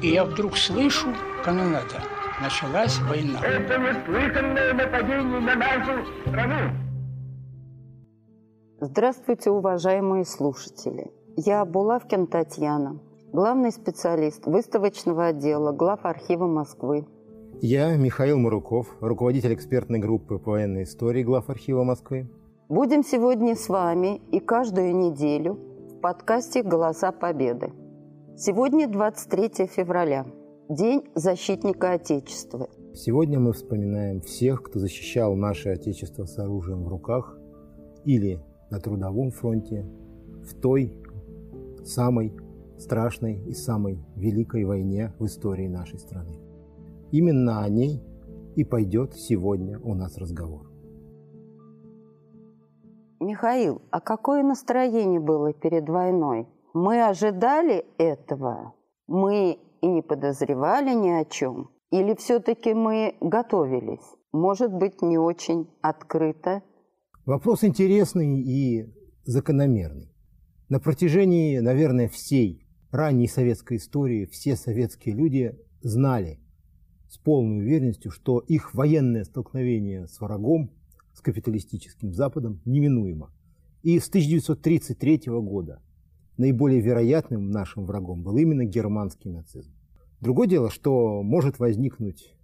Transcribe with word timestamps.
И 0.00 0.10
я 0.10 0.24
вдруг 0.24 0.56
слышу 0.56 1.08
канонада. 1.44 2.00
Началась 2.40 3.00
война. 3.00 3.40
Это 3.40 3.78
неслыханное 3.78 4.72
нападение 4.72 5.40
на 5.40 5.56
нашу 5.56 6.06
страну. 6.22 6.70
Здравствуйте, 8.80 9.50
уважаемые 9.50 10.24
слушатели. 10.24 11.10
Я 11.36 11.64
Булавкин 11.64 12.28
Татьяна, 12.28 13.00
главный 13.32 13.72
специалист 13.72 14.46
выставочного 14.46 15.26
отдела 15.26 15.72
глав 15.72 16.04
архива 16.04 16.46
Москвы. 16.46 17.04
Я 17.60 17.96
Михаил 17.96 18.38
Муруков, 18.38 18.86
руководитель 19.00 19.54
экспертной 19.54 19.98
группы 19.98 20.38
по 20.38 20.52
военной 20.52 20.84
истории 20.84 21.24
глав 21.24 21.50
архива 21.50 21.82
Москвы. 21.82 22.30
Будем 22.68 23.02
сегодня 23.02 23.56
с 23.56 23.68
вами 23.68 24.20
и 24.30 24.38
каждую 24.38 24.94
неделю 24.94 25.54
в 25.90 26.00
подкасте 26.00 26.62
«Голоса 26.62 27.10
Победы». 27.10 27.72
Сегодня 28.40 28.86
23 28.86 29.66
февраля, 29.66 30.24
День 30.68 31.02
защитника 31.16 31.94
Отечества. 31.94 32.68
Сегодня 32.94 33.40
мы 33.40 33.52
вспоминаем 33.52 34.20
всех, 34.20 34.62
кто 34.62 34.78
защищал 34.78 35.34
наше 35.34 35.70
Отечество 35.70 36.24
с 36.24 36.38
оружием 36.38 36.84
в 36.84 36.88
руках 36.88 37.36
или 38.04 38.40
на 38.70 38.78
трудовом 38.78 39.32
фронте 39.32 39.90
в 40.44 40.54
той 40.54 40.94
самой 41.82 42.32
страшной 42.78 43.42
и 43.44 43.54
самой 43.54 43.98
великой 44.14 44.62
войне 44.62 45.12
в 45.18 45.26
истории 45.26 45.66
нашей 45.66 45.98
страны. 45.98 46.38
Именно 47.10 47.64
о 47.64 47.68
ней 47.68 48.00
и 48.54 48.62
пойдет 48.62 49.14
сегодня 49.14 49.80
у 49.80 49.94
нас 49.94 50.16
разговор. 50.16 50.70
Михаил, 53.18 53.82
а 53.90 54.00
какое 54.00 54.44
настроение 54.44 55.18
было 55.18 55.52
перед 55.52 55.88
войной? 55.88 56.46
Мы 56.74 57.02
ожидали 57.02 57.84
этого? 57.98 58.74
Мы 59.06 59.58
и 59.80 59.86
не 59.86 60.02
подозревали 60.02 60.94
ни 60.94 61.08
о 61.08 61.24
чем? 61.24 61.70
Или 61.90 62.14
все-таки 62.14 62.74
мы 62.74 63.16
готовились? 63.20 64.04
Может 64.32 64.72
быть, 64.72 65.00
не 65.00 65.16
очень 65.16 65.68
открыто? 65.80 66.62
Вопрос 67.24 67.64
интересный 67.64 68.40
и 68.40 68.92
закономерный. 69.24 70.12
На 70.68 70.80
протяжении, 70.80 71.58
наверное, 71.58 72.08
всей 72.08 72.66
ранней 72.90 73.28
советской 73.28 73.78
истории 73.78 74.26
все 74.26 74.54
советские 74.54 75.14
люди 75.14 75.58
знали 75.80 76.38
с 77.08 77.16
полной 77.16 77.60
уверенностью, 77.60 78.10
что 78.10 78.40
их 78.40 78.74
военное 78.74 79.24
столкновение 79.24 80.06
с 80.06 80.20
врагом, 80.20 80.70
с 81.14 81.22
капиталистическим 81.22 82.12
Западом, 82.12 82.60
неминуемо. 82.66 83.32
И 83.82 83.98
с 83.98 84.08
1933 84.08 85.22
года 85.26 85.80
наиболее 86.38 86.80
вероятным 86.80 87.50
нашим 87.50 87.84
врагом 87.84 88.22
был 88.22 88.36
именно 88.38 88.64
германский 88.64 89.28
нацизм. 89.28 89.72
Другое 90.20 90.48
дело, 90.48 90.70
что 90.70 91.22
может 91.22 91.58
возникнуть 91.58 92.34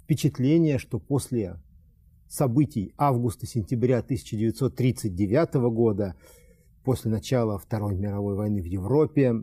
впечатление, 0.00 0.78
что 0.78 0.98
после 0.98 1.60
событий 2.28 2.92
августа-сентября 2.96 3.98
1939 3.98 5.54
года, 5.70 6.16
после 6.82 7.10
начала 7.10 7.58
Второй 7.58 7.94
мировой 7.94 8.34
войны 8.34 8.60
в 8.62 8.66
Европе, 8.66 9.42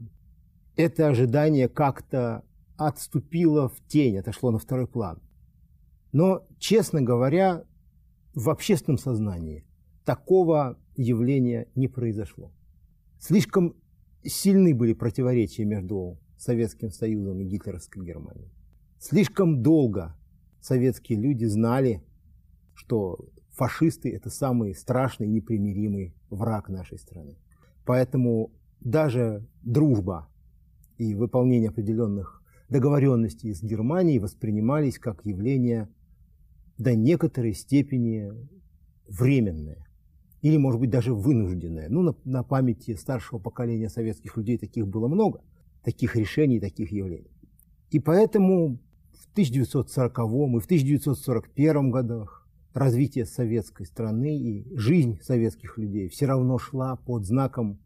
это 0.75 1.07
ожидание 1.07 1.69
как-то 1.69 2.43
отступило 2.77 3.69
в 3.69 3.79
тень, 3.87 4.17
отошло 4.17 4.51
на 4.51 4.57
второй 4.57 4.87
план. 4.87 5.21
Но, 6.11 6.47
честно 6.57 7.01
говоря, 7.01 7.63
в 8.33 8.49
общественном 8.49 8.97
сознании 8.97 9.65
такого 10.05 10.79
явления 10.95 11.67
не 11.75 11.87
произошло. 11.87 12.51
Слишком 13.19 13.75
сильны 14.23 14.75
были 14.75 14.93
противоречия 14.93 15.65
между 15.65 16.17
Советским 16.37 16.91
Союзом 16.91 17.41
и 17.41 17.45
гитлеровской 17.45 18.03
Германией. 18.03 18.51
Слишком 18.97 19.61
долго 19.61 20.15
советские 20.61 21.19
люди 21.19 21.45
знали, 21.45 22.03
что 22.73 23.29
фашисты– 23.51 24.09
это 24.15 24.29
самый 24.29 24.73
страшный, 24.75 25.27
непримиримый 25.27 26.13
враг 26.29 26.69
нашей 26.69 26.97
страны. 26.97 27.37
Поэтому 27.85 28.51
даже 28.79 29.45
дружба 29.63 30.29
и 30.97 31.15
выполнение 31.15 31.69
определенных 31.69 32.41
договоренностей 32.69 33.53
с 33.53 33.61
Германией 33.63 34.19
воспринимались 34.19 34.99
как 34.99 35.25
явление 35.25 35.89
до 36.77 36.95
некоторой 36.95 37.53
степени 37.53 38.31
временное 39.07 39.85
или, 40.41 40.57
может 40.57 40.79
быть, 40.79 40.89
даже 40.89 41.13
вынужденное. 41.13 41.89
Ну, 41.89 42.01
на, 42.01 42.15
на 42.23 42.43
памяти 42.43 42.95
старшего 42.95 43.39
поколения 43.39 43.89
советских 43.89 44.37
людей 44.37 44.57
таких 44.57 44.87
было 44.87 45.07
много, 45.07 45.41
таких 45.83 46.15
решений, 46.15 46.59
таких 46.59 46.91
явлений. 46.91 47.31
И 47.91 47.99
поэтому 47.99 48.79
в 49.13 49.31
1940 49.33 50.17
и 50.17 50.59
в 50.59 50.65
1941 50.65 51.91
годах 51.91 52.47
развитие 52.73 53.25
советской 53.25 53.85
страны 53.85 54.37
и 54.37 54.75
жизнь 54.75 55.19
советских 55.21 55.77
людей 55.77 56.07
все 56.07 56.25
равно 56.25 56.57
шла 56.57 56.95
под 56.95 57.25
знаком 57.25 57.79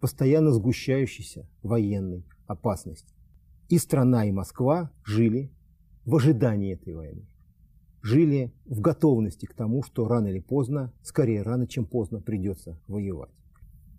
постоянно 0.00 0.52
сгущающейся 0.52 1.48
военной 1.62 2.24
опасности. 2.46 3.12
И 3.68 3.78
страна, 3.78 4.26
и 4.26 4.30
Москва 4.30 4.92
жили 5.04 5.50
в 6.04 6.14
ожидании 6.14 6.74
этой 6.74 6.94
войны. 6.94 7.26
Жили 8.06 8.52
в 8.66 8.80
готовности 8.80 9.46
к 9.46 9.54
тому, 9.54 9.82
что 9.82 10.06
рано 10.06 10.28
или 10.28 10.38
поздно, 10.38 10.92
скорее 11.02 11.42
рано, 11.42 11.66
чем 11.66 11.86
поздно, 11.86 12.20
придется 12.20 12.78
воевать. 12.86 13.32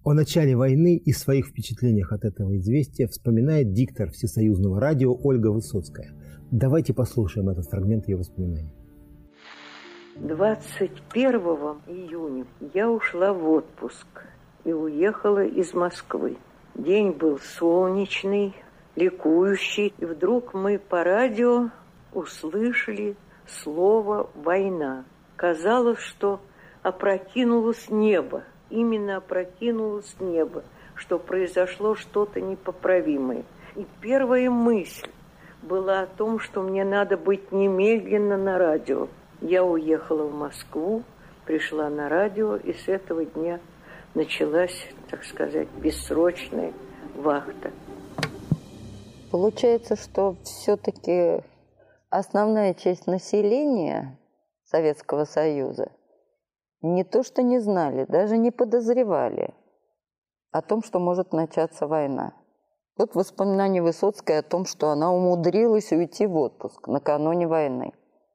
О 0.06 0.13
начале 0.13 0.56
войны 0.56 0.95
и 0.95 1.12
своих 1.12 1.47
впечатлениях 1.47 2.13
от 2.13 2.23
этого 2.23 2.56
известия 2.56 3.09
вспоминает 3.09 3.73
диктор 3.73 4.12
Всесоюзного 4.12 4.79
радио 4.79 5.13
Ольга 5.13 5.47
Высоцкая. 5.47 6.13
Давайте 6.51 6.94
послушаем 6.94 7.50
этот 7.50 7.66
фрагмент 7.66 8.07
ее 8.07 8.16
воспоминаний. 8.16 8.72
21 10.16 11.41
июня 11.88 12.46
я 12.73 12.90
ушла 12.90 13.34
в 13.34 13.46
отпуск 13.50 14.07
и 14.63 14.72
уехала 14.72 15.46
из 15.46 15.73
Москвы. 15.73 16.38
День 16.75 17.12
был 17.12 17.40
солнечный, 17.40 18.56
ликующий, 18.96 19.94
и 19.97 20.06
вдруг 20.06 20.53
мы 20.53 20.79
по 20.79 21.03
радио 21.03 21.72
услышали 22.13 23.17
слово 23.47 24.30
«война». 24.35 25.06
Казалось, 25.35 26.00
что 26.00 26.40
опрокинулось 26.81 27.90
небо, 27.90 28.44
именно 28.69 29.18
опрокинулось 29.18 30.16
небо, 30.19 30.63
что 30.96 31.19
произошло 31.19 31.96
что-то 31.96 32.41
непоправимое. 32.41 33.44
И 33.75 33.85
первая 34.02 34.50
мысль 34.50 35.09
была 35.62 36.02
о 36.02 36.08
том, 36.08 36.40
что 36.40 36.62
мне 36.62 36.84
надо 36.84 37.18
быть 37.18 37.52
немедленно 37.52 38.38
на 38.38 38.58
радио. 38.58 39.08
Я 39.41 39.64
уехала 39.64 40.24
в 40.24 40.34
Москву, 40.34 41.03
пришла 41.46 41.90
на 41.90 42.09
радио, 42.09 42.56
и 42.56 42.74
с 42.74 42.88
этого 42.88 43.25
дня 43.25 43.59
началась, 44.16 44.88
так 45.09 45.24
сказать, 45.24 45.68
бессрочная 45.78 46.74
вахта. 47.16 47.72
Получается, 49.31 49.96
что 49.96 50.35
все-таки 50.44 51.44
основная 52.09 52.73
часть 52.73 53.07
населения 53.07 54.19
Советского 54.66 55.25
Союза 55.25 55.91
не 56.81 57.03
то 57.03 57.23
что 57.23 57.41
не 57.41 57.59
знали, 57.59 58.06
даже 58.06 58.38
не 58.38 58.51
подозревали 58.51 59.53
о 60.51 60.62
том, 60.62 60.84
что 60.84 61.00
может 61.00 61.34
начаться 61.34 61.88
война. 61.88 62.34
Вот 62.97 63.16
воспоминание 63.16 63.81
Высоцкой 63.81 64.40
о 64.40 64.44
том, 64.44 64.66
что 64.66 64.90
она 64.90 65.12
умудрилась 65.12 65.91
уйти 65.91 66.25
в 66.25 66.35
отпуск 66.35 66.88
накануне 66.88 67.47
войны. 67.47 67.94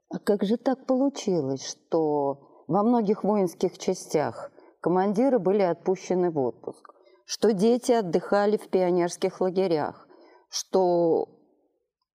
А 0.08 0.18
как 0.18 0.44
же 0.44 0.56
так 0.56 0.86
получилось, 0.86 1.64
что 1.66 2.64
во 2.68 2.82
многих 2.82 3.24
воинских 3.24 3.78
частях 3.78 4.52
командиры 4.80 5.38
были 5.38 5.62
отпущены 5.62 6.30
в 6.30 6.38
отпуск, 6.38 6.94
что 7.24 7.52
дети 7.52 7.92
отдыхали 7.92 8.56
в 8.56 8.68
пионерских 8.68 9.40
лагерях, 9.40 10.06
что 10.48 11.28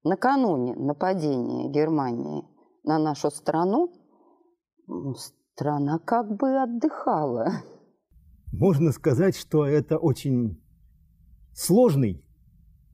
накануне 0.08 0.76
нападения 0.76 1.70
Германии 1.70 2.44
на 2.84 2.98
нашу 3.00 3.30
страну 3.30 3.92
страна 5.16 6.00
как 6.00 6.36
бы 6.36 6.62
отдыхала. 6.62 7.48
Можно 8.52 8.92
сказать, 8.92 9.36
что 9.36 9.66
это 9.66 9.98
очень 9.98 10.62
сложный 11.54 12.24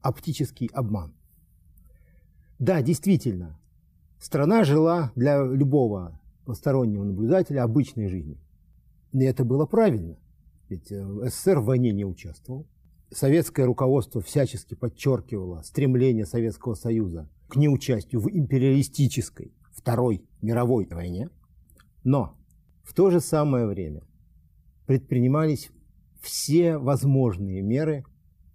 оптический 0.02 0.68
обман. 0.74 1.16
Да, 2.60 2.82
действительно, 2.82 3.60
страна 4.20 4.64
жила 4.64 5.12
для 5.16 5.44
любого 5.44 6.20
постороннего 6.46 7.04
наблюдателя 7.04 7.64
обычной 7.64 8.08
жизнью. 8.08 8.40
И 9.12 9.24
это 9.24 9.46
было 9.46 9.66
правильно, 9.66 10.18
ведь 10.70 10.92
э, 10.92 11.06
СССР 11.30 11.60
в 11.60 11.66
войне 11.66 11.92
не 11.92 12.06
участвовал. 12.06 12.68
Советское 13.14 13.66
руководство 13.66 14.22
всячески 14.22 14.74
подчеркивало 14.74 15.62
стремление 15.62 16.26
Советского 16.26 16.74
Союза 16.74 17.30
к 17.48 17.56
неучастию 17.56 18.20
в 18.20 18.28
империалистической 18.28 19.54
Второй 19.72 20.26
мировой 20.42 20.88
войне. 20.90 21.30
Но 22.04 22.36
в 22.84 22.94
то 22.94 23.12
же 23.12 23.20
самое 23.20 23.68
время 23.68 24.02
предпринимались 24.88 25.70
все 26.22 26.78
возможные 26.78 27.62
меры, 27.62 28.04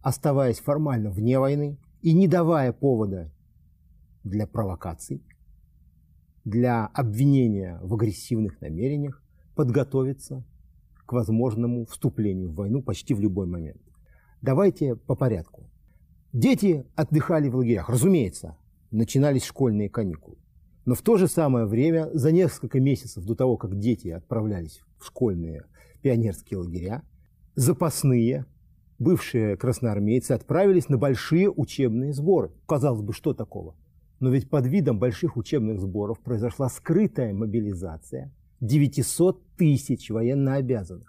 оставаясь 0.00 0.58
формально 0.58 1.10
вне 1.10 1.38
войны, 1.38 1.78
и 2.02 2.12
не 2.12 2.26
давая 2.26 2.72
повода 2.72 3.32
для 4.24 4.46
провокаций, 4.46 5.22
для 6.44 6.86
обвинения 6.86 7.78
в 7.82 7.94
агрессивных 7.94 8.60
намерениях, 8.60 9.22
подготовиться 9.54 10.44
к 11.06 11.12
возможному 11.12 11.86
вступлению 11.86 12.50
в 12.50 12.54
войну 12.54 12.82
почти 12.82 13.14
в 13.14 13.20
любой 13.20 13.46
момент. 13.46 13.80
Давайте 14.40 14.94
по 14.94 15.16
порядку. 15.16 15.68
Дети 16.32 16.86
отдыхали 16.94 17.48
в 17.48 17.56
лагерях, 17.56 17.88
разумеется, 17.88 18.56
начинались 18.90 19.44
школьные 19.44 19.88
каникулы. 19.88 20.36
Но 20.84 20.94
в 20.94 21.02
то 21.02 21.16
же 21.16 21.26
самое 21.26 21.66
время, 21.66 22.08
за 22.14 22.30
несколько 22.30 22.80
месяцев 22.80 23.24
до 23.24 23.34
того, 23.34 23.56
как 23.56 23.78
дети 23.78 24.08
отправлялись 24.08 24.80
в 24.98 25.06
школьные 25.06 25.64
пионерские 26.02 26.58
лагеря, 26.58 27.02
запасные, 27.56 28.46
бывшие 28.98 29.56
красноармейцы 29.56 30.32
отправились 30.32 30.88
на 30.88 30.98
большие 30.98 31.50
учебные 31.50 32.12
сборы. 32.12 32.52
Казалось 32.66 33.02
бы, 33.02 33.12
что 33.12 33.34
такого? 33.34 33.74
Но 34.20 34.30
ведь 34.30 34.48
под 34.48 34.66
видом 34.66 34.98
больших 34.98 35.36
учебных 35.36 35.80
сборов 35.80 36.20
произошла 36.20 36.68
скрытая 36.68 37.34
мобилизация 37.34 38.32
900 38.60 39.42
тысяч 39.56 40.10
военнообязанных. 40.10 41.07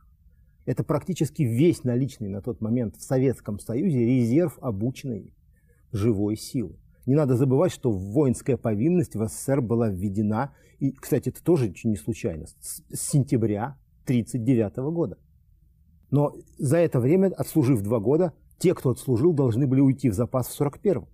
Это 0.70 0.84
практически 0.84 1.42
весь 1.42 1.84
наличный 1.84 2.30
на 2.30 2.44
тот 2.44 2.62
момент 2.62 2.96
в 2.96 3.02
Советском 3.02 3.58
Союзе 3.58 4.06
резерв 4.06 4.60
обученной 4.62 5.34
живой 5.92 6.36
силы. 6.36 6.78
Не 7.08 7.16
надо 7.16 7.36
забывать, 7.36 7.72
что 7.72 7.90
воинская 7.92 8.56
повинность 8.56 9.16
в 9.16 9.28
СССР 9.28 9.62
была 9.62 9.90
введена, 9.90 10.54
и, 10.78 10.92
кстати, 10.92 11.30
это 11.30 11.44
тоже 11.44 11.74
не 11.84 11.96
случайно, 11.96 12.46
с 12.46 12.84
сентября 12.94 13.80
1939 14.04 14.76
года. 14.94 15.18
Но 16.12 16.36
за 16.60 16.78
это 16.78 17.00
время, 17.00 17.32
отслужив 17.36 17.82
два 17.82 18.00
года, 18.00 18.34
те, 18.60 18.76
кто 18.76 18.92
отслужил, 18.92 19.34
должны 19.34 19.66
были 19.66 19.82
уйти 19.82 20.12
в 20.12 20.14
запас 20.14 20.50
в 20.50 20.52
41 20.52 21.08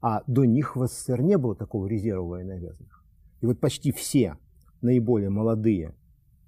А 0.00 0.22
до 0.26 0.46
них 0.46 0.76
в 0.76 0.86
СССР 0.86 1.20
не 1.20 1.36
было 1.36 1.54
такого 1.54 1.86
резерва 1.86 2.24
военнообязанных. 2.24 3.04
И 3.42 3.46
вот 3.46 3.60
почти 3.60 3.92
все 3.92 4.38
наиболее 4.80 5.28
молодые 5.28 5.94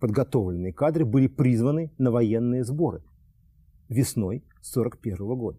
подготовленные 0.00 0.72
кадры 0.72 1.04
были 1.04 1.28
призваны 1.28 1.92
на 1.98 2.10
военные 2.10 2.64
сборы 2.64 3.02
весной 3.88 4.38
1941 4.60 5.36
года. 5.36 5.58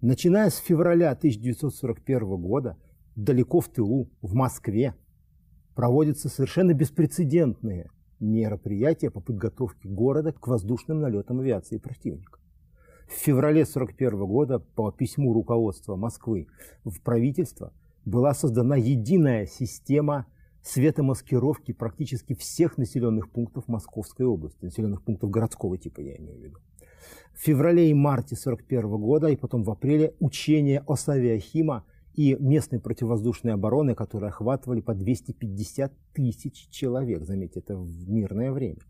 Начиная 0.00 0.50
с 0.50 0.56
февраля 0.56 1.10
1941 1.12 2.36
года, 2.36 2.76
далеко 3.14 3.60
в 3.60 3.68
тылу, 3.68 4.10
в 4.22 4.34
Москве, 4.34 4.94
проводятся 5.74 6.28
совершенно 6.28 6.72
беспрецедентные 6.74 7.90
мероприятия 8.18 9.10
по 9.10 9.20
подготовке 9.20 9.88
города 9.88 10.32
к 10.32 10.46
воздушным 10.46 11.00
налетам 11.00 11.40
авиации 11.40 11.78
противника. 11.78 12.38
В 13.06 13.12
феврале 13.12 13.62
1941 13.62 14.26
года 14.26 14.58
по 14.58 14.90
письму 14.90 15.32
руководства 15.32 15.96
Москвы 15.96 16.48
в 16.84 17.00
правительство 17.02 17.72
была 18.04 18.34
создана 18.34 18.76
единая 18.76 19.46
система 19.46 20.26
светомаскировки 20.66 21.72
практически 21.72 22.34
всех 22.34 22.76
населенных 22.76 23.30
пунктов 23.30 23.68
Московской 23.68 24.26
области, 24.26 24.64
населенных 24.64 25.02
пунктов 25.02 25.30
городского 25.30 25.78
типа, 25.78 26.00
я 26.00 26.16
имею 26.16 26.38
в 26.38 26.42
виду. 26.42 26.58
В 27.32 27.38
феврале 27.38 27.88
и 27.90 27.94
марте 27.94 28.34
1941 28.34 29.00
года 29.00 29.28
и 29.28 29.36
потом 29.36 29.62
в 29.62 29.70
апреле 29.70 30.14
учения 30.18 30.82
Осавиахима 30.88 31.84
и 32.14 32.34
местной 32.40 32.80
противовоздушной 32.80 33.52
обороны, 33.52 33.94
которые 33.94 34.30
охватывали 34.30 34.80
по 34.80 34.94
250 34.94 35.92
тысяч 36.12 36.68
человек. 36.70 37.24
Заметьте, 37.24 37.60
это 37.60 37.76
в 37.76 38.08
мирное 38.08 38.50
время. 38.50 38.80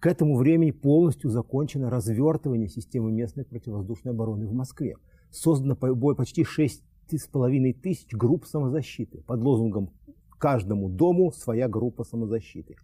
К 0.00 0.06
этому 0.06 0.36
времени 0.36 0.70
полностью 0.72 1.30
закончено 1.30 1.90
развертывание 1.90 2.68
системы 2.68 3.12
местной 3.12 3.44
противовоздушной 3.44 4.14
обороны 4.14 4.46
в 4.48 4.52
Москве. 4.52 4.96
Создано 5.30 5.76
почти 5.76 6.42
6,5 6.42 7.72
тысяч 7.74 8.12
групп 8.12 8.46
самозащиты 8.46 9.22
под 9.22 9.40
лозунгом 9.42 9.90
«Каждому 10.40 10.88
дому 10.88 11.30
своя 11.32 11.68
группа 11.68 12.02
самозащиты». 12.02 12.76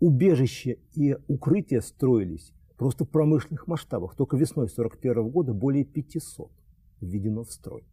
Убежища 0.00 0.76
и 0.94 1.16
укрытия 1.26 1.80
строились 1.80 2.52
просто 2.76 3.04
в 3.04 3.10
промышленных 3.10 3.66
масштабах. 3.66 4.14
Только 4.14 4.36
весной 4.36 4.66
1941 4.66 5.28
года 5.28 5.52
более 5.52 5.84
500 5.84 6.52
введено 7.00 7.42
в 7.42 7.50
строй. 7.50 7.84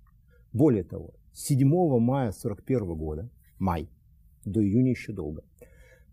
Более 0.54 0.84
того, 0.84 1.16
с 1.34 1.48
7 1.48 1.68
мая 2.00 2.30
1941 2.30 2.96
года, 2.96 3.30
май, 3.58 3.90
до 4.46 4.64
июня 4.64 4.92
еще 4.92 5.14
долго, 5.14 5.44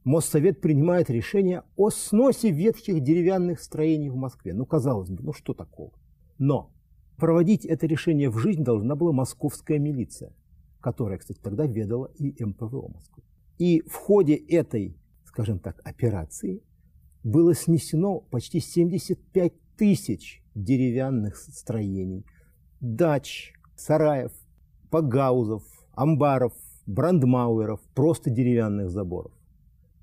Моссовет 0.04 0.60
принимает 0.60 1.10
решение 1.10 1.62
о 1.76 1.90
сносе 1.90 2.50
ветхих 2.50 3.02
деревянных 3.02 3.60
строений 3.60 4.08
в 4.08 4.16
Москве. 4.16 4.54
Ну, 4.54 4.64
казалось 4.64 5.10
бы, 5.10 5.22
ну 5.22 5.32
что 5.32 5.52
такого? 5.54 5.92
Но 6.38 6.72
проводить 7.18 7.64
это 7.64 7.86
решение 7.86 8.28
в 8.30 8.38
жизнь 8.38 8.64
должна 8.64 8.96
была 8.96 9.12
московская 9.12 9.78
милиция, 9.78 10.32
которая, 10.82 11.18
кстати, 11.18 11.38
тогда 11.40 11.66
ведала 11.66 12.10
и 12.18 12.44
МПВО 12.44 12.88
Москвы. 12.88 13.22
И 13.58 13.80
в 13.88 13.94
ходе 13.94 14.34
этой, 14.34 14.96
скажем 15.24 15.58
так, 15.58 15.80
операции 15.84 16.62
было 17.22 17.54
снесено 17.54 18.20
почти 18.20 18.60
75 18.60 19.52
тысяч 19.76 20.42
деревянных 20.54 21.36
строений, 21.36 22.26
дач, 22.80 23.52
сараев, 23.76 24.32
погаузов, 24.90 25.62
амбаров, 25.94 26.52
брандмауэров, 26.86 27.80
просто 27.94 28.30
деревянных 28.30 28.90
заборов. 28.90 29.32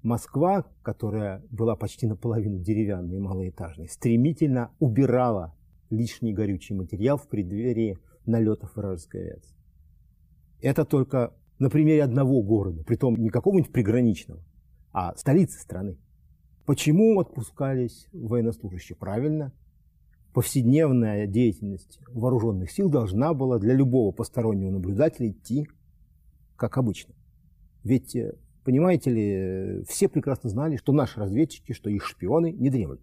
Москва, 0.02 0.66
которая 0.82 1.44
была 1.52 1.76
почти 1.76 2.08
наполовину 2.08 2.60
деревянной 2.60 3.18
и 3.18 3.20
малоэтажной, 3.20 3.90
стремительно 3.90 4.72
убирала 4.80 5.54
лишний 5.90 6.34
горючий 6.34 6.76
материал 6.76 7.18
в 7.18 7.28
преддверии 7.28 7.98
налетов 8.26 8.76
вражеской 8.76 9.24
авиации. 9.24 9.59
Это 10.62 10.86
только 10.86 11.34
на 11.58 11.70
примере 11.70 12.04
одного 12.04 12.42
города, 12.42 12.84
притом 12.84 13.16
не 13.16 13.30
какого-нибудь 13.30 13.72
приграничного, 13.72 14.42
а 14.92 15.16
столицы 15.16 15.60
страны. 15.60 15.98
Почему 16.66 17.20
отпускались 17.20 18.08
военнослужащие? 18.12 18.96
Правильно, 18.96 19.54
повседневная 20.34 21.28
деятельность 21.28 22.00
вооруженных 22.10 22.72
сил 22.72 22.90
должна 22.90 23.34
была 23.34 23.58
для 23.58 23.74
любого 23.74 24.12
постороннего 24.12 24.72
наблюдателя 24.72 25.30
идти 25.30 25.68
как 26.56 26.78
обычно. 26.78 27.16
Ведь, 27.84 28.16
э, 28.16 28.36
понимаете 28.64 29.10
ли, 29.10 29.84
все 29.88 30.10
прекрасно 30.10 30.50
знали, 30.50 30.76
что 30.76 30.92
наши 30.92 31.20
разведчики, 31.20 31.72
что 31.72 31.90
их 31.90 32.06
шпионы 32.06 32.52
не 32.52 32.70
дремлют. 32.70 33.02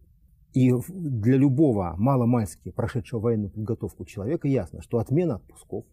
И 0.53 0.73
для 0.89 1.37
любого 1.37 1.95
маломальски 1.99 2.71
прошедшего 2.71 3.21
военную 3.21 3.51
подготовку 3.51 4.05
человека 4.05 4.47
ясно, 4.47 4.81
что 4.83 4.99
отмена 4.99 5.37
отпусков, 5.37 5.85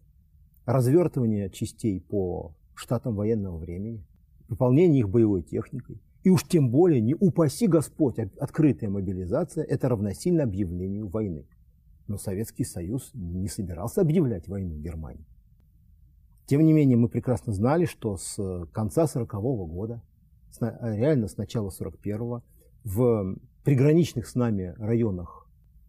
развертывание 0.66 1.50
частей 1.50 2.00
по 2.00 2.54
штатам 2.74 3.14
военного 3.16 3.58
времени, 3.58 4.04
выполнение 4.48 5.00
их 5.00 5.08
боевой 5.08 5.42
техникой– 5.42 6.00
и 6.24 6.30
уж 6.30 6.42
тем 6.44 6.70
более, 6.70 7.02
не 7.02 7.14
упаси 7.14 7.66
Господь, 7.66 8.18
открытая 8.18 8.88
мобилизация– 8.88 9.62
это 9.68 9.90
равносильно 9.90 10.44
объявлению 10.44 11.06
войны. 11.06 11.46
Но 12.06 12.16
Советский 12.16 12.64
Союз 12.64 13.10
не 13.12 13.48
собирался 13.48 14.00
объявлять 14.00 14.48
войну 14.48 14.74
Германии. 14.78 15.26
Тем 16.46 16.64
не 16.64 16.72
менее, 16.72 16.96
мы 16.96 17.08
прекрасно 17.08 17.52
знали, 17.52 17.84
что 17.84 18.16
с 18.16 18.66
конца 18.72 19.04
40-го 19.04 19.66
года, 19.66 20.02
реально 20.60 21.28
с 21.28 21.36
начала 21.36 21.68
41-го, 21.68 22.42
в 22.84 23.36
приграничных 23.62 24.26
с 24.26 24.34
нами 24.34 24.74
районах 24.78 25.43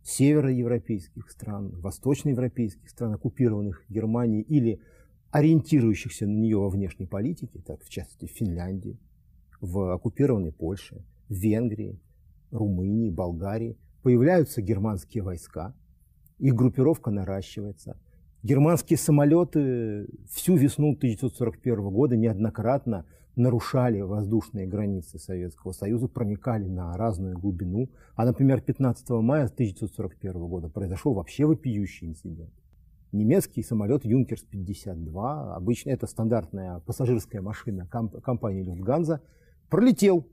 североевропейских 0.06 1.32
стран, 1.32 1.72
восточноевропейских 1.82 2.90
стран, 2.90 3.14
оккупированных 3.14 3.84
Германией 3.90 4.44
или 4.44 4.80
ориентирующихся 5.32 6.28
на 6.28 6.38
нее 6.38 6.58
во 6.58 6.70
внешней 6.70 7.08
политике, 7.08 7.60
так 7.66 7.84
в 7.84 7.90
частности 7.90 8.26
в 8.26 8.38
Финляндии, 8.38 9.00
в 9.60 9.94
оккупированной 9.94 10.52
Польше, 10.52 11.04
в 11.28 11.34
Венгрии, 11.34 12.00
Румынии, 12.52 13.10
Болгарии 13.10 13.78
появляются 14.04 14.62
германские 14.62 15.24
войска, 15.24 15.74
их 16.38 16.54
группировка 16.54 17.10
наращивается. 17.10 18.00
Германские 18.44 18.98
самолеты 18.98 20.08
всю 20.30 20.56
весну 20.56 20.92
1941 20.94 21.90
года 21.90 22.16
неоднократно 22.16 23.08
нарушали 23.36 24.01
воздушные 24.01 24.68
границы 24.68 25.20
Советского 25.20 25.72
Союза, 25.72 26.08
проникали 26.08 26.68
на 26.68 26.96
разную 26.98 27.38
глубину. 27.38 27.89
А, 28.15 28.25
например, 28.25 28.62
15 28.62 29.10
мая 29.10 29.46
1941 29.46 30.48
года 30.48 30.70
произошел 30.70 31.13
вообще 31.13 31.46
вопиющий 31.46 32.08
инцидент. 32.08 32.54
Немецкий 33.12 33.63
самолет 33.63 34.06
Юнкерс-52, 34.06 35.54
обычно 35.54 35.92
это 35.92 36.06
стандартная 36.06 36.80
пассажирская 36.80 37.42
машина 37.42 37.88
компании 37.88 38.63
Люфтганза, 38.63 39.22
пролетел 39.70 40.27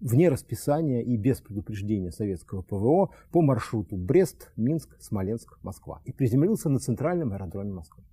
вне 0.00 0.28
расписания 0.28 1.00
и 1.00 1.16
без 1.16 1.40
предупреждения 1.40 2.12
советского 2.12 2.62
ПВО 2.62 3.10
по 3.32 3.42
маршруту 3.42 3.96
Брест, 3.96 4.52
Минск, 4.56 4.96
Смоленск, 5.00 5.58
Москва 5.62 6.00
и 6.04 6.12
приземлился 6.12 6.68
на 6.68 6.78
центральном 6.78 7.32
аэродроме 7.32 7.72
Москвы. 7.72 8.04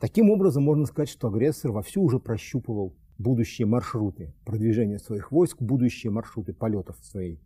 Таким 0.00 0.28
образом, 0.30 0.64
можно 0.64 0.86
сказать, 0.86 1.08
что 1.08 1.28
агрессор 1.28 1.70
вовсю 1.70 2.02
уже 2.02 2.18
прощупывал 2.18 2.94
будущие 3.18 3.66
маршруты 3.66 4.34
продвижения 4.44 4.98
своих 4.98 5.30
войск, 5.32 5.60
будущие 5.60 6.10
маршруты 6.10 6.52
полетов 6.52 6.96
своей 7.02 7.40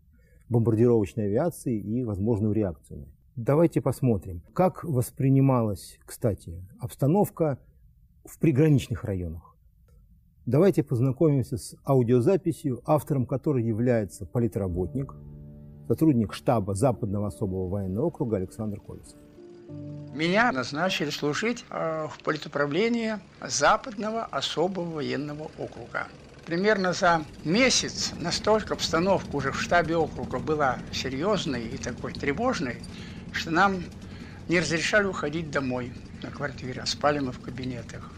бомбардировочной 0.48 1.26
авиации 1.26 1.78
и 1.78 2.04
возможную 2.04 2.52
реакцию. 2.52 3.06
Давайте 3.36 3.80
посмотрим, 3.80 4.42
как 4.52 4.82
воспринималась, 4.82 5.98
кстати, 6.04 6.66
обстановка 6.80 7.58
в 8.24 8.38
приграничных 8.38 9.04
районах. 9.04 9.56
Давайте 10.44 10.82
познакомимся 10.82 11.58
с 11.58 11.76
аудиозаписью, 11.84 12.80
автором 12.84 13.26
которой 13.26 13.62
является 13.62 14.26
политработник, 14.26 15.14
сотрудник 15.86 16.32
штаба 16.32 16.74
Западного 16.74 17.26
особого 17.28 17.68
военного 17.68 18.06
округа 18.06 18.38
Александр 18.38 18.80
Колесов. 18.80 19.18
Меня 19.68 20.50
назначили 20.50 21.10
служить 21.10 21.64
э, 21.70 22.08
в 22.10 22.18
политуправлении 22.24 23.20
Западного 23.40 24.24
особого 24.24 24.94
военного 24.94 25.50
округа. 25.58 26.08
Примерно 26.44 26.92
за 26.92 27.24
месяц 27.44 28.14
настолько 28.18 28.74
обстановка 28.74 29.36
уже 29.36 29.52
в 29.52 29.60
штабе 29.60 29.96
округа 29.96 30.38
была 30.38 30.80
серьезной 30.92 31.68
и 31.68 31.76
такой 31.76 32.12
тревожной, 32.14 32.82
что 33.30 33.50
нам 33.50 33.84
не 34.48 34.58
разрешали 34.58 35.04
уходить 35.04 35.50
домой 35.50 35.92
на 36.22 36.30
квартире, 36.30 36.80
а 36.80 36.86
спали 36.86 37.18
мы 37.18 37.32
в 37.32 37.40
кабинетах. 37.40 38.10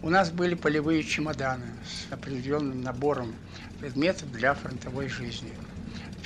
У 0.00 0.10
нас 0.10 0.30
были 0.30 0.54
полевые 0.54 1.02
чемоданы 1.02 1.66
с 1.84 2.12
определенным 2.12 2.82
набором 2.82 3.34
предметов 3.78 4.30
для 4.30 4.54
фронтовой 4.54 5.08
жизни. 5.08 5.52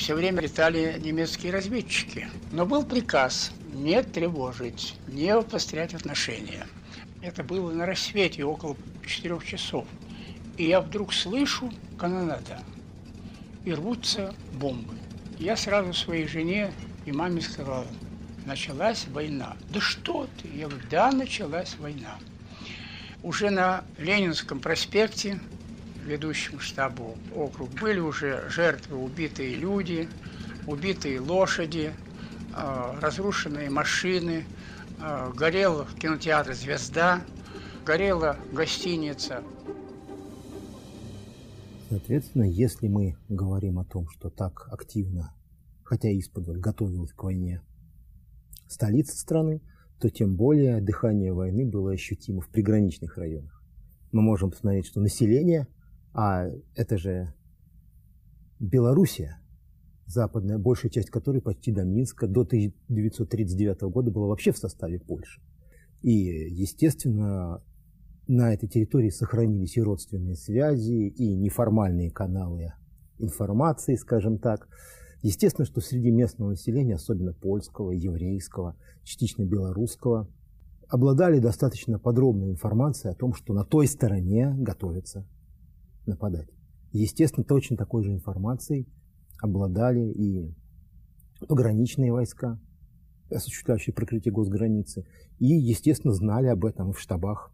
Все 0.01 0.15
время 0.15 0.41
летали 0.41 0.99
немецкие 0.99 1.53
разведчики. 1.53 2.27
Но 2.53 2.65
был 2.65 2.87
приказ 2.87 3.53
не 3.75 4.03
тревожить, 4.03 4.95
не 5.09 5.29
обострять 5.29 5.93
отношения. 5.93 6.67
Это 7.21 7.45
было 7.45 7.71
на 7.71 7.85
рассвете, 7.85 8.43
около 8.47 8.79
четырех 9.07 9.45
часов. 9.45 9.87
И 10.57 10.65
я 10.65 10.81
вдруг 10.81 11.13
слышу 11.13 11.71
канонада. 11.99 12.63
И 13.67 13.75
рвутся 13.75 14.35
бомбы. 14.55 14.95
Я 15.39 15.55
сразу 15.55 15.93
своей 15.93 16.27
жене 16.27 16.73
и 17.05 17.13
маме 17.13 17.43
сказала, 17.43 17.87
началась 18.47 19.07
война. 19.07 19.55
Да 19.69 19.83
что 19.83 20.27
ты? 20.41 20.49
Я 20.49 20.69
говорю, 20.69 20.87
да, 20.91 21.13
началась 21.13 21.77
война. 21.77 22.19
Уже 23.23 23.51
на 23.51 23.85
Ленинском 23.99 24.61
проспекте, 24.61 25.39
ведущем 26.05 26.61
штабу 26.61 27.17
округ, 27.35 27.71
были 27.81 28.01
уже 28.01 28.45
жертвы, 28.49 28.97
убитые 28.97 29.55
люди, 29.57 30.09
убитые 30.67 31.21
лошади, 31.21 31.93
а, 32.53 32.99
разрушенные 33.01 33.71
машины, 33.71 34.45
а, 35.01 35.33
горел 35.33 35.87
кинотеатр 36.01 36.55
«Звезда», 36.55 37.23
горела 37.85 38.37
гостиница. 38.53 39.43
Соответственно, 41.89 42.45
если 42.45 42.87
мы 42.87 43.17
говорим 43.29 43.79
о 43.79 43.85
том, 43.85 44.09
что 44.09 44.31
так 44.31 44.69
активно, 44.71 45.35
хотя 45.83 46.09
и 46.09 46.19
из 46.19 46.29
готовилась 46.29 47.13
к 47.13 47.23
войне 47.25 47.63
столица 48.69 49.17
страны, 49.19 49.61
то 50.01 50.09
тем 50.09 50.37
более 50.37 50.81
дыхание 50.81 51.33
войны 51.33 51.67
было 51.67 51.93
ощутимо 51.93 52.41
в 52.41 52.49
приграничных 52.49 53.19
районах. 53.19 53.63
Мы 54.13 54.23
можем 54.23 54.51
посмотреть, 54.51 54.87
что 54.87 55.01
население, 55.01 55.67
а 56.13 56.47
это 56.75 56.99
же 56.99 57.33
Белоруссия, 58.59 59.41
западная, 60.07 60.59
большая 60.59 60.91
часть 60.91 61.11
которой 61.11 61.41
почти 61.41 61.73
до 61.73 61.85
Минска, 61.85 62.27
до 62.27 62.43
1939 62.43 63.81
года 63.83 64.11
была 64.11 64.27
вообще 64.27 64.53
в 64.53 64.59
составе 64.59 64.99
Польши. 64.99 65.41
И, 66.03 66.13
естественно, 66.13 67.63
на 68.27 68.53
этой 68.53 68.69
территории 68.69 69.11
сохранились 69.11 69.77
и 69.77 69.83
родственные 69.83 70.37
связи, 70.37 71.09
и 71.09 71.35
неформальные 71.37 72.11
каналы 72.11 72.73
информации, 73.19 73.95
скажем 73.95 74.39
так. 74.39 74.69
Естественно, 75.23 75.67
что 75.67 75.81
среди 75.81 76.11
местного 76.11 76.51
населения, 76.51 76.95
особенно 76.95 77.33
польского, 77.33 77.93
еврейского, 77.93 78.77
частично 79.05 79.45
белорусского, 79.45 80.29
обладали 80.89 81.39
достаточно 81.39 81.99
подробной 81.99 82.51
информацией 82.51 83.13
о 83.13 83.17
том, 83.17 83.35
что 83.35 83.53
на 83.53 83.65
той 83.65 83.87
стороне 83.87 84.55
готовятся 84.59 85.27
нападать. 86.07 86.49
Естественно, 86.93 87.45
точно 87.45 87.77
такой 87.77 88.03
же 88.03 88.13
информацией 88.13 88.89
обладали 89.41 90.13
и 90.13 90.55
пограничные 91.47 92.13
войска, 92.13 92.59
осуществляющие 93.31 93.95
прикрытие 93.95 94.33
госграницы, 94.33 95.07
и, 95.39 95.47
естественно, 95.47 96.13
знали 96.13 96.49
об 96.49 96.65
этом 96.65 96.93
в 96.93 97.01
штабах 97.01 97.53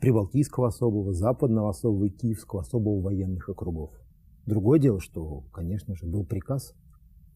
Прибалтийского 0.00 0.68
особого, 0.68 1.12
Западного 1.12 1.70
особого 1.70 2.04
и 2.04 2.10
Киевского 2.10 2.60
особого 2.60 3.00
военных 3.00 3.48
округов. 3.48 3.92
Другое 4.44 4.78
дело, 4.78 5.00
что, 5.00 5.40
конечно 5.52 5.96
же, 5.96 6.06
был 6.06 6.24
приказ 6.24 6.74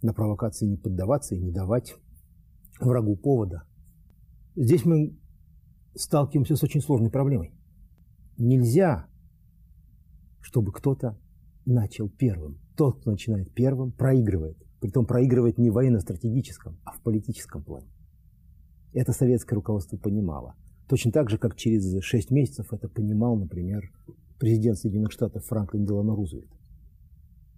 на 0.03 0.13
провокации 0.13 0.67
не 0.67 0.77
поддаваться 0.77 1.35
и 1.35 1.41
не 1.41 1.51
давать 1.51 1.95
врагу 2.81 3.17
повода. 3.17 3.65
Здесь 4.57 4.85
мы 4.85 5.19
сталкиваемся 5.95 6.57
с 6.57 6.63
очень 6.63 6.81
сложной 6.81 7.11
проблемой. 7.11 7.53
Нельзя, 8.37 9.07
чтобы 10.41 10.73
кто-то 10.73 11.19
начал 11.67 12.09
первым. 12.09 12.59
Тот, 12.77 13.01
кто 13.01 13.11
начинает 13.11 13.53
первым, 13.53 13.93
проигрывает. 13.93 14.57
Притом 14.81 15.07
проигрывает 15.07 15.59
не 15.59 15.71
в 15.71 15.75
военно-стратегическом, 15.75 16.79
а 16.85 16.93
в 16.93 17.03
политическом 17.03 17.63
плане. 17.63 17.89
Это 18.93 19.13
советское 19.13 19.55
руководство 19.55 19.97
понимало. 19.97 20.55
Точно 20.89 21.13
так 21.13 21.31
же, 21.31 21.39
как 21.39 21.55
через 21.55 22.03
6 22.03 22.31
месяцев 22.31 22.73
это 22.73 22.89
понимал, 22.89 23.37
например, 23.37 23.93
президент 24.39 24.79
Соединенных 24.79 25.13
Штатов 25.13 25.45
Франклин 25.45 25.85
Делано 25.85 26.17
Рузвельт, 26.17 26.51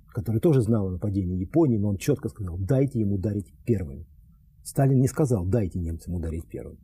который 0.08 0.40
тоже 0.40 0.60
знал 0.60 0.88
о 0.88 0.90
нападении 0.90 1.38
Японии, 1.38 1.78
но 1.78 1.88
он 1.88 1.96
четко 1.96 2.28
сказал, 2.28 2.58
дайте 2.58 3.00
ему 3.00 3.14
ударить 3.14 3.54
первым. 3.64 4.04
Сталин 4.62 5.00
не 5.00 5.08
сказал, 5.08 5.46
дайте 5.46 5.78
немцам 5.78 6.14
ударить 6.14 6.46
первым. 6.46 6.78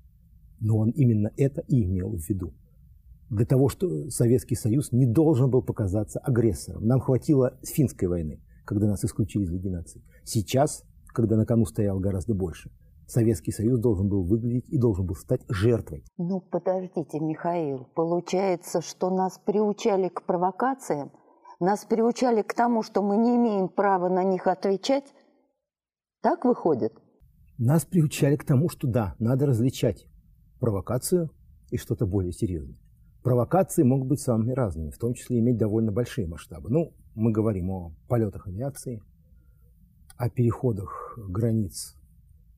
Но 0.61 0.79
он 0.79 0.91
именно 0.91 1.31
это 1.37 1.63
и 1.69 1.85
имел 1.85 2.17
в 2.17 2.29
виду 2.29 2.55
для 3.31 3.45
того, 3.45 3.69
что 3.69 4.09
Советский 4.11 4.55
Союз 4.55 4.93
не 4.93 5.07
должен 5.07 5.51
был 5.51 5.63
показаться 5.63 6.19
агрессором. 6.21 6.87
Нам 6.87 7.01
хватило 7.01 7.59
финской 7.63 8.09
войны, 8.09 8.43
когда 8.65 8.87
нас 8.87 9.05
исключили 9.05 9.45
из 9.45 9.51
Лиги 9.51 9.69
наций. 9.69 10.03
Сейчас, 10.25 10.85
когда 11.09 11.37
на 11.37 11.45
кону 11.45 11.65
стоял 11.65 11.99
гораздо 11.99 12.35
больше, 12.35 12.71
Советский 13.07 13.53
Союз 13.53 13.81
должен 13.81 14.09
был 14.09 14.23
выглядеть 14.23 14.69
и 14.69 14.79
должен 14.79 15.07
был 15.07 15.15
стать 15.15 15.41
жертвой. 15.49 16.05
Ну, 16.19 16.41
подождите, 16.41 17.19
Михаил. 17.21 17.87
Получается, 17.95 18.83
что 18.83 19.09
нас 19.09 19.39
приучали 19.39 20.09
к 20.09 20.27
провокациям? 20.27 21.11
Нас 21.59 21.87
приучали 21.87 22.43
к 22.43 22.53
тому, 22.55 22.83
что 22.83 23.03
мы 23.03 23.17
не 23.17 23.37
имеем 23.37 23.69
права 23.69 24.09
на 24.09 24.25
них 24.25 24.47
отвечать? 24.47 25.05
Так 26.23 26.45
выходит? 26.45 26.93
Нас 27.57 27.85
приучали 27.85 28.37
к 28.37 28.45
тому, 28.45 28.69
что 28.69 28.87
да, 28.87 29.17
надо 29.19 29.47
различать 29.47 30.07
провокацию 30.61 31.31
и 31.71 31.79
что-то 31.79 32.07
более 32.07 32.33
серьезное. 32.33 32.77
Провокации 33.23 33.83
могут 33.83 34.09
быть 34.09 34.21
самыми 34.21 34.53
разными, 34.53 34.91
в 34.91 34.99
том 34.99 35.15
числе 35.15 35.41
иметь 35.41 35.59
довольно 35.59 35.93
большие 35.93 36.27
масштабы. 36.27 36.71
Ну, 36.71 36.95
мы 37.15 37.33
говорим 37.33 37.71
о 37.71 37.93
полетах 38.09 38.47
авиации, 38.47 39.03
о 40.17 40.31
переходах 40.31 41.19
границ 41.29 41.95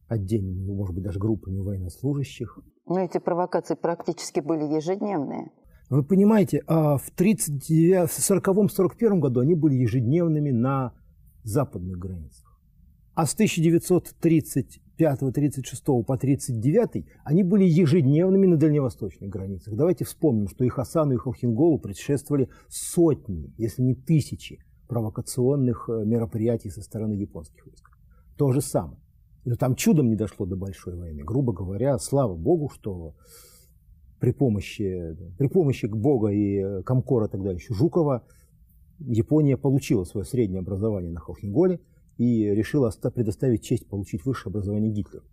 отдельными, 0.07 0.73
может 0.73 0.95
быть, 0.95 1.05
даже 1.05 1.19
группами 1.19 1.61
военнослужащих. 1.61 2.59
Но 2.87 3.01
эти 3.01 3.19
провокации 3.19 3.75
практически 3.75 4.41
были 4.41 4.65
ежедневные. 4.65 5.51
Вы 5.89 6.05
понимаете, 6.05 6.63
а 6.67 6.99
в 6.99 7.11
1940-41 7.17 9.19
году 9.19 9.41
они 9.41 9.55
были 9.55 9.75
ежедневными 9.75 10.51
на 10.51 10.93
западных 11.43 11.99
границах. 11.99 12.61
А 13.15 13.27
с 13.27 13.35
1930 15.01 15.61
35-36 15.61 16.05
по 16.05 16.17
39 16.17 17.07
они 17.25 17.43
были 17.43 17.65
ежедневными 17.65 18.47
на 18.47 18.57
дальневосточных 18.57 19.31
границах. 19.31 19.75
Давайте 19.75 20.05
вспомним, 20.05 20.49
что 20.49 20.65
и 20.65 20.69
Хасану, 20.69 21.15
и 21.15 21.17
Холхенголу 21.17 21.79
предшествовали 21.79 22.49
сотни, 22.69 23.53
если 23.57 23.83
не 23.83 23.95
тысячи 23.95 24.59
провокационных 24.89 25.89
э, 25.89 26.05
мероприятий 26.05 26.71
со 26.71 26.83
стороны 26.83 27.15
японских 27.15 27.65
войск. 27.65 27.89
То 28.37 28.53
же 28.53 28.61
самое. 28.61 28.99
Но 29.45 29.55
там 29.57 29.75
чудом 29.75 30.09
не 30.09 30.17
дошло 30.17 30.47
до 30.47 30.57
большой 30.57 30.97
войны. 30.97 31.23
Грубо 31.25 31.53
говоря, 31.53 31.97
слава 31.99 32.35
богу, 32.35 32.69
что 32.69 33.15
при 34.19 34.33
помощи, 34.33 35.17
при 35.39 35.47
помощи 35.47 35.87
Бога 35.87 36.29
и 36.29 36.59
э, 36.59 36.83
Комкора 36.83 37.29
тогда 37.29 37.53
еще 37.53 37.73
Жукова 37.73 38.25
Япония 38.99 39.57
получила 39.57 40.05
свое 40.05 40.27
среднее 40.27 40.61
образование 40.61 41.11
на 41.11 41.21
Холхенголе– 41.21 41.81
и 42.21 42.55
решил 42.55 42.87
предоставить 43.15 43.65
честь 43.65 43.89
получить 43.89 44.27
высшее 44.27 44.51
образование 44.51 44.93
Гитлеру. 44.93 45.25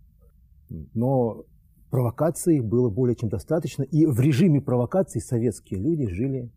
Но 0.94 1.44
провокаций 1.90 2.60
было 2.60 2.88
более 2.88 3.14
чем 3.14 3.28
достаточно, 3.28 3.82
и 3.82 4.06
в 4.06 4.18
режиме 4.20 4.62
провокаций 4.62 5.20
советские 5.20 5.80
люди 5.80 6.06
жили 6.06 6.50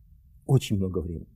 очень 0.45 0.77
много 0.77 0.99
времени. 0.99 1.27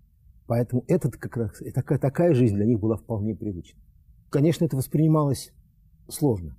Поэтому 0.48 0.86
этот 0.88 1.18
как 1.18 1.36
раз, 1.36 1.62
такая, 1.74 2.00
такая 2.00 2.34
жизнь 2.34 2.56
для 2.56 2.66
них 2.66 2.80
была 2.80 2.96
вполне 2.96 3.36
привычна. 3.36 3.82
Конечно, 4.30 4.64
это 4.64 4.78
воспринималось 4.78 5.52
сложно. 6.08 6.56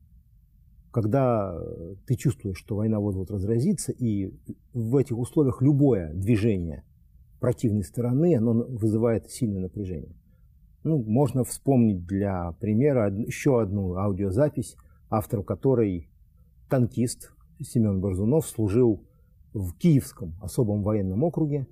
Когда 0.90 1.58
ты 2.06 2.16
чувствуешь, 2.16 2.58
что 2.58 2.76
война 2.76 3.00
вот-вот 3.00 3.30
разразится, 3.30 3.92
и 3.92 4.30
в 4.74 4.96
этих 4.96 5.16
условиях 5.16 5.62
любое 5.62 6.12
движение 6.12 6.84
противной 7.40 7.84
стороны, 7.84 8.36
оно 8.36 8.52
вызывает 8.52 9.30
сильное 9.30 9.62
напряжение. 9.62 10.14
Ну, 10.86 11.02
можно 11.02 11.42
вспомнить 11.42 12.06
для 12.06 12.52
примера 12.60 13.10
еще 13.10 13.60
одну 13.60 13.96
аудиозапись 13.96 14.76
автором 15.10 15.42
которой 15.42 16.08
танкист 16.68 17.32
Семен 17.60 18.00
Борзунов 18.00 18.46
служил 18.46 19.02
в 19.52 19.72
Киевском 19.78 20.36
особом 20.40 20.84
военном 20.84 21.24
округе 21.24 21.66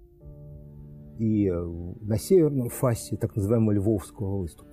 и 1.20 1.46
э, 1.46 1.54
на 2.00 2.18
северном 2.18 2.70
фасе 2.70 3.16
так 3.16 3.36
называемого 3.36 3.70
Львовского 3.70 4.38
выступа. 4.38 4.72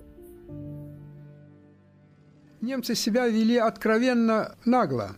Немцы 2.60 2.96
себя 2.96 3.28
вели 3.28 3.58
откровенно 3.58 4.56
нагло. 4.64 5.10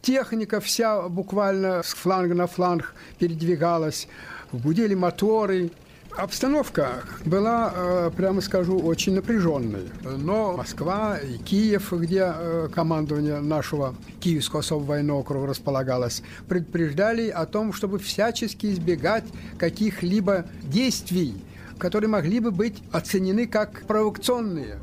Техника 0.00 0.58
вся 0.58 1.08
буквально 1.08 1.82
с 1.84 1.94
фланга 1.94 2.34
на 2.34 2.48
фланг 2.48 2.96
передвигалась, 3.20 4.08
гудели 4.52 4.96
моторы, 4.96 5.70
Обстановка 6.16 7.04
была, 7.24 7.72
э, 7.74 8.10
прямо 8.14 8.42
скажу, 8.42 8.78
очень 8.78 9.14
напряженной. 9.14 9.88
Но 10.18 10.54
Москва 10.54 11.16
и 11.16 11.38
Киев, 11.38 11.90
где 11.92 12.32
э, 12.34 12.68
командование 12.72 13.40
нашего 13.40 13.94
Киевского 14.20 14.60
особого 14.60 14.88
военного 14.88 15.20
округа 15.20 15.46
располагалось, 15.46 16.22
предупреждали 16.48 17.28
о 17.28 17.46
том, 17.46 17.72
чтобы 17.72 17.98
всячески 17.98 18.66
избегать 18.66 19.24
каких-либо 19.56 20.44
действий, 20.62 21.34
которые 21.78 22.10
могли 22.10 22.40
бы 22.40 22.50
быть 22.50 22.82
оценены 22.92 23.46
как 23.46 23.86
провокационные. 23.86 24.80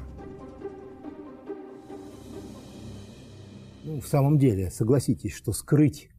Ну, 3.84 4.02
в 4.02 4.08
самом 4.08 4.40
деле, 4.40 4.72
согласитесь, 4.72 5.36
что 5.36 5.54
скрыть, 5.54 6.10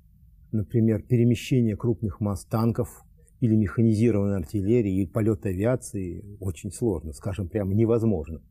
например, 0.53 1.03
перемещение 1.03 1.77
крупных 1.77 2.21
масс 2.21 2.45
танков 2.45 3.05
или 3.41 3.57
механизированной 3.57 4.37
артиллерии, 4.37 5.01
или 5.01 5.07
полет 5.07 5.47
авиации 5.47 6.25
очень 6.41 6.71
сложно, 6.71 7.13
скажем, 7.13 7.49
прямо 7.49 7.75
невозможно. 7.75 8.43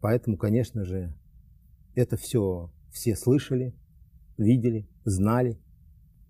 Поэтому, 0.00 0.36
конечно 0.36 0.84
же, 0.84 1.14
это 1.94 2.16
все 2.16 2.70
все 2.94 3.16
слышали, 3.16 3.74
видели, 4.38 4.88
знали, 5.04 5.58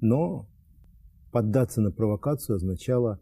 но 0.00 0.48
поддаться 1.30 1.82
на 1.82 1.92
провокацию 1.92 2.56
означало, 2.56 3.20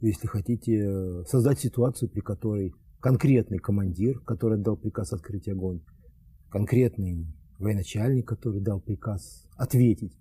если 0.00 0.28
хотите, 0.28 1.24
создать 1.26 1.58
ситуацию, 1.58 2.08
при 2.08 2.20
которой 2.20 2.74
конкретный 3.00 3.58
командир, 3.58 4.20
который 4.20 4.58
дал 4.58 4.76
приказ 4.76 5.12
открыть 5.12 5.48
огонь, 5.48 5.82
конкретный 6.48 7.26
военачальник, 7.58 8.26
который 8.28 8.60
дал 8.60 8.80
приказ 8.80 9.48
ответить, 9.56 10.16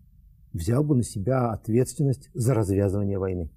взял 0.51 0.83
бы 0.83 0.95
на 0.95 1.03
себя 1.03 1.51
ответственность 1.51 2.29
за 2.33 2.55
развязывание 2.55 3.19
войны. 3.19 3.51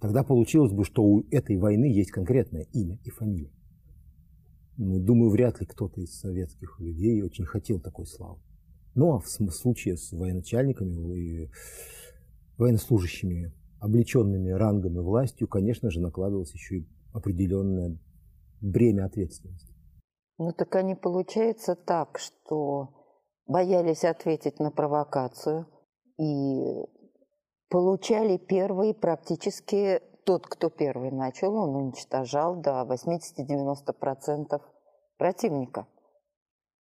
Тогда 0.00 0.24
получилось 0.24 0.72
бы, 0.72 0.84
что 0.84 1.02
у 1.02 1.20
этой 1.30 1.58
войны 1.58 1.84
есть 1.84 2.10
конкретное 2.10 2.66
имя 2.72 2.98
и 3.04 3.10
фамилия. 3.10 3.52
Ну, 4.78 4.98
думаю, 4.98 5.30
вряд 5.30 5.60
ли 5.60 5.66
кто-то 5.66 6.00
из 6.00 6.18
советских 6.18 6.80
людей 6.80 7.22
очень 7.22 7.44
хотел 7.44 7.80
такой 7.80 8.06
славы. 8.06 8.40
Ну, 8.94 9.14
а 9.14 9.20
в 9.20 9.28
случае 9.28 9.96
с 9.96 10.10
военачальниками 10.12 10.94
и 11.16 11.50
военнослужащими, 12.56 13.52
облеченными 13.78 14.50
рангом 14.50 14.98
и 14.98 15.02
властью, 15.02 15.48
конечно 15.48 15.90
же, 15.90 16.00
накладывалось 16.00 16.52
еще 16.52 16.78
и 16.78 16.88
определенное 17.12 17.98
бремя 18.60 19.04
ответственности. 19.04 19.74
Ну, 20.38 20.52
так 20.52 20.74
они 20.76 20.94
получается 20.94 21.74
так, 21.76 22.18
что 22.18 22.94
боялись 23.46 24.04
ответить 24.04 24.60
на 24.60 24.70
провокацию 24.70 25.66
и 26.18 26.86
получали 27.70 28.36
первые 28.36 28.92
практически 28.92 30.00
тот, 30.24 30.46
кто 30.46 30.68
первый 30.68 31.10
начал, 31.10 31.54
он 31.54 31.74
уничтожал 31.76 32.56
до 32.56 32.82
80-90% 32.82 34.60
противника. 35.16 35.86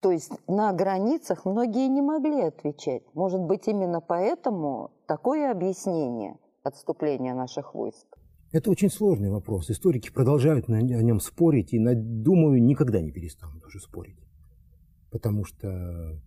То 0.01 0.11
есть 0.11 0.33
на 0.49 0.73
границах 0.73 1.45
многие 1.45 1.89
не 1.89 2.01
могли 2.01 2.43
отвечать. 2.43 3.03
Может 3.15 3.41
быть, 3.41 3.69
именно 3.69 4.01
поэтому 4.01 4.93
такое 5.07 5.51
объяснение 5.51 6.39
отступления 6.63 7.35
наших 7.35 7.75
войск. 7.75 8.07
Это 8.51 8.71
очень 8.71 8.91
сложный 8.91 9.31
вопрос. 9.31 9.71
Историки 9.71 10.11
продолжают 10.11 10.69
о 10.69 10.81
нем 10.81 11.21
спорить, 11.21 11.75
и, 11.75 11.79
думаю, 11.79 12.63
никогда 12.63 13.01
не 13.01 13.13
перестанут 13.13 13.65
уже 13.67 13.79
спорить. 13.79 14.19
Потому 15.11 15.45
что 15.45 16.19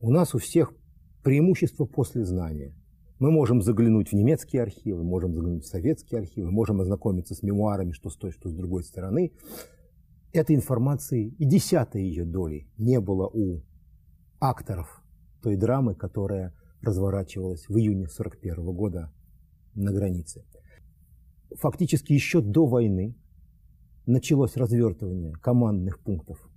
у 0.00 0.10
нас 0.10 0.34
у 0.34 0.38
всех 0.38 0.74
преимущество 1.22 1.86
после 1.86 2.24
знания– 2.24 2.74
мы 3.18 3.30
можем 3.30 3.62
заглянуть 3.62 4.10
в 4.10 4.12
немецкие 4.12 4.62
архивы, 4.62 5.02
можем 5.02 5.34
заглянуть 5.34 5.64
в 5.64 5.68
советские 5.68 6.20
архивы, 6.20 6.50
можем 6.50 6.80
ознакомиться 6.80 7.34
с 7.34 7.42
мемуарами, 7.42 7.92
что 7.92 8.10
с 8.10 8.16
той, 8.16 8.30
что 8.30 8.48
с 8.48 8.54
другой 8.54 8.84
стороны. 8.84 9.32
Этой 10.32 10.54
информации 10.54 11.28
и 11.38 11.44
десятой 11.46 12.02
ее 12.02 12.24
доли 12.24 12.68
не 12.76 13.00
было 13.00 13.26
у 13.26 13.62
акторов 14.38 15.02
той 15.42 15.56
драмы, 15.56 15.94
которая 15.94 16.54
разворачивалась 16.82 17.68
в 17.68 17.76
июне 17.78 18.04
1941 18.04 18.74
года 18.74 19.12
на 19.74 19.92
границе. 19.92 20.44
Фактически 21.54 22.12
еще 22.12 22.42
до 22.42 22.66
войны 22.66 23.16
началось 24.04 24.56
развертывание 24.56 25.32
командных 25.32 26.00
пунктов 26.00 26.50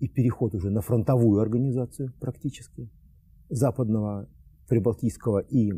и 0.00 0.08
переход 0.08 0.54
уже 0.54 0.70
на 0.70 0.82
фронтовую 0.82 1.40
организацию 1.40 2.12
практически 2.20 2.90
западного 3.48 4.28
Прибалтийского 4.68 5.38
и 5.38 5.72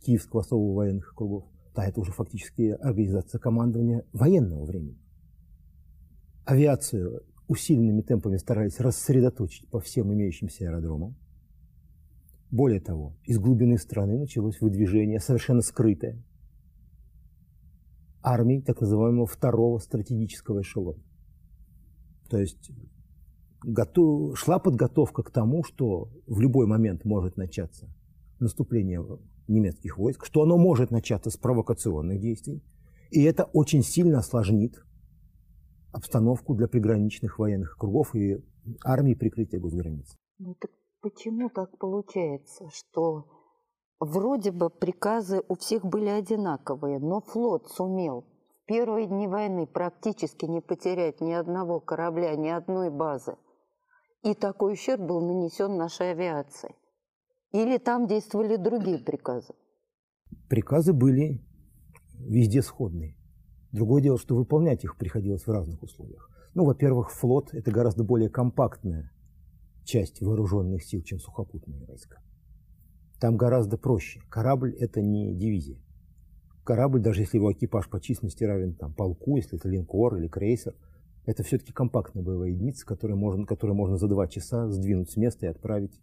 Киевского 0.00 0.42
особого 0.42 0.74
военных 0.74 1.14
кругов. 1.14 1.44
Да, 1.74 1.84
это 1.84 2.00
уже 2.00 2.12
фактически 2.12 2.76
организация 2.80 3.38
командования 3.38 4.04
военного 4.12 4.64
времени. 4.64 4.98
Авиацию 6.44 7.22
усиленными 7.46 8.02
темпами 8.02 8.36
старались 8.36 8.80
рассредоточить 8.80 9.68
по 9.70 9.80
всем 9.80 10.12
имеющимся 10.12 10.64
аэродромам. 10.64 11.16
Более 12.50 12.80
того, 12.80 13.16
из 13.24 13.38
глубины 13.38 13.78
страны 13.78 14.18
началось 14.18 14.60
выдвижение 14.60 15.20
совершенно 15.20 15.60
скрытое 15.60 16.22
армии 18.22 18.60
так 18.60 18.80
называемого 18.80 19.26
второго 19.26 19.78
стратегического 19.78 20.62
эшелона. 20.62 21.02
То 22.28 22.38
есть 22.38 22.70
готов, 23.62 24.38
шла 24.38 24.58
подготовка 24.58 25.22
к 25.22 25.30
тому, 25.30 25.62
что 25.64 26.10
в 26.26 26.40
любой 26.40 26.66
момент 26.66 27.04
может 27.04 27.36
начаться 27.36 27.88
наступления 28.40 29.04
немецких 29.48 29.98
войск, 29.98 30.24
что 30.26 30.42
оно 30.42 30.56
может 30.56 30.90
начаться 30.90 31.30
с 31.30 31.36
провокационных 31.36 32.20
действий, 32.20 32.62
и 33.10 33.22
это 33.22 33.44
очень 33.44 33.82
сильно 33.82 34.18
осложнит 34.18 34.82
обстановку 35.92 36.54
для 36.54 36.68
приграничных 36.68 37.38
военных 37.38 37.76
кругов 37.78 38.14
и 38.14 38.44
армии 38.84 39.14
прикрытия 39.14 39.58
госграниц. 39.58 40.16
Ну 40.38 40.54
так 40.54 40.70
почему 41.00 41.48
так 41.48 41.78
получается, 41.78 42.68
что 42.70 43.26
вроде 43.98 44.52
бы 44.52 44.70
приказы 44.70 45.42
у 45.48 45.56
всех 45.56 45.84
были 45.84 46.08
одинаковые, 46.08 46.98
но 46.98 47.20
флот 47.20 47.68
сумел 47.68 48.26
в 48.62 48.66
первые 48.66 49.06
дни 49.06 49.26
войны 49.26 49.66
практически 49.66 50.44
не 50.44 50.60
потерять 50.60 51.20
ни 51.20 51.32
одного 51.32 51.80
корабля, 51.80 52.36
ни 52.36 52.48
одной 52.48 52.90
базы. 52.90 53.36
И 54.22 54.34
такой 54.34 54.74
ущерб 54.74 55.00
был 55.00 55.20
нанесен 55.20 55.76
нашей 55.76 56.10
авиации. 56.10 56.74
Или 57.52 57.78
там 57.78 58.06
действовали 58.06 58.56
другие 58.56 58.98
приказы? 58.98 59.54
Приказы 60.48 60.92
были 60.92 61.40
везде 62.18 62.62
сходные. 62.62 63.16
Другое 63.72 64.02
дело, 64.02 64.18
что 64.18 64.34
выполнять 64.34 64.84
их 64.84 64.96
приходилось 64.96 65.46
в 65.46 65.50
разных 65.50 65.82
условиях. 65.82 66.30
Ну, 66.54 66.64
во-первых, 66.64 67.10
флот– 67.10 67.50
это 67.52 67.70
гораздо 67.70 68.04
более 68.04 68.28
компактная 68.28 69.12
часть 69.84 70.20
вооруженных 70.20 70.84
сил, 70.84 71.02
чем 71.02 71.18
сухопутные 71.18 71.84
войска. 71.86 72.20
Там 73.20 73.36
гораздо 73.36 73.78
проще. 73.78 74.20
Корабль– 74.28 74.74
это 74.78 75.00
не 75.00 75.34
дивизия. 75.34 75.78
Корабль, 76.64 77.00
даже 77.00 77.22
если 77.22 77.38
его 77.38 77.52
экипаж 77.52 77.88
по 77.88 78.00
численности 78.00 78.44
равен 78.44 78.74
там, 78.74 78.92
полку, 78.92 79.36
если 79.36 79.58
это 79.58 79.68
линкор 79.68 80.16
или 80.16 80.28
крейсер, 80.28 80.74
это 81.24 81.42
все-таки 81.42 81.72
компактная 81.72 82.22
боевая 82.22 82.50
единица, 82.50 82.86
которую 82.86 83.18
можно, 83.18 83.46
которую 83.46 83.76
можно 83.76 83.96
за 83.96 84.06
два 84.06 84.28
часа 84.28 84.68
сдвинуть 84.68 85.10
с 85.10 85.16
места 85.16 85.46
и 85.46 85.48
отправить 85.48 85.98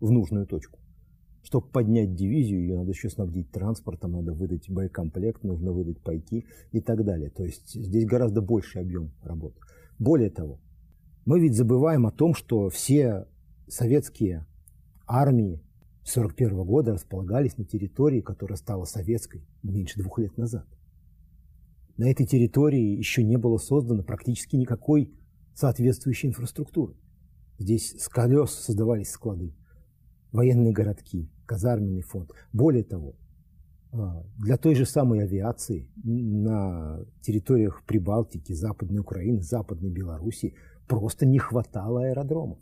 в 0.00 0.10
нужную 0.10 0.46
точку. 0.46 0.78
Чтобы 1.42 1.68
поднять 1.68 2.14
дивизию, 2.14 2.60
ее 2.60 2.76
надо 2.76 2.90
еще 2.90 3.08
снабдить 3.08 3.50
транспортом, 3.50 4.12
надо 4.12 4.32
выдать 4.32 4.68
боекомплект, 4.68 5.42
нужно 5.42 5.72
выдать 5.72 6.00
пайки 6.00 6.46
и 6.72 6.80
так 6.80 7.04
далее. 7.04 7.30
То 7.30 7.44
есть 7.44 7.72
здесь 7.72 8.04
гораздо 8.04 8.42
больший 8.42 8.82
объем 8.82 9.12
работы. 9.22 9.58
Более 9.98 10.30
того, 10.30 10.60
мы 11.24 11.40
ведь 11.40 11.56
забываем 11.56 12.06
о 12.06 12.12
том, 12.12 12.34
что 12.34 12.68
все 12.68 13.26
советские 13.68 14.46
армии 15.06 15.62
1941 16.02 16.64
года 16.64 16.92
располагались 16.92 17.56
на 17.56 17.64
территории, 17.64 18.20
которая 18.20 18.56
стала 18.56 18.84
советской 18.84 19.42
меньше 19.62 20.00
двух 20.00 20.18
лет 20.18 20.36
назад. 20.36 20.66
На 21.96 22.10
этой 22.10 22.26
территории 22.26 22.96
еще 22.96 23.22
не 23.22 23.36
было 23.36 23.58
создано 23.58 24.02
практически 24.02 24.56
никакой 24.56 25.12
соответствующей 25.54 26.28
инфраструктуры. 26.28 26.94
Здесь 27.58 27.94
с 27.98 28.08
колес 28.08 28.50
создавались 28.52 29.10
склады, 29.10 29.54
военные 30.32 30.72
городки, 30.72 31.30
казарменный 31.46 32.02
фонд. 32.02 32.30
Более 32.52 32.84
того, 32.84 33.16
а, 33.92 34.24
для 34.38 34.56
той 34.56 34.74
же 34.74 34.86
самой 34.86 35.24
авиации 35.24 35.90
на 36.04 37.04
территориях 37.22 37.82
Прибалтики, 37.86 38.52
Западной 38.52 39.00
Украины, 39.00 39.42
Западной 39.42 39.90
Белоруссии 39.90 40.54
просто 40.86 41.26
не 41.26 41.38
хватало 41.38 42.04
аэродромов. 42.04 42.58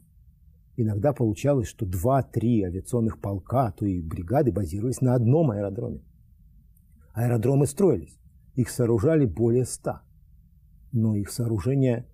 Иногда 0.76 1.12
получалось, 1.12 1.66
что 1.66 1.84
два-три 1.84 2.62
авиационных 2.62 3.20
полка, 3.20 3.66
а 3.66 3.72
то 3.72 3.84
и 3.84 4.00
бригады 4.00 4.52
базировались 4.52 5.00
на 5.00 5.14
одном 5.14 5.50
аэродроме. 5.50 6.02
Аэродромы 7.14 7.66
строились, 7.66 8.16
их 8.54 8.70
сооружали 8.70 9.26
более 9.26 9.64
ста. 9.64 10.02
Но 10.92 11.16
их 11.16 11.30
сооружение 11.30 12.06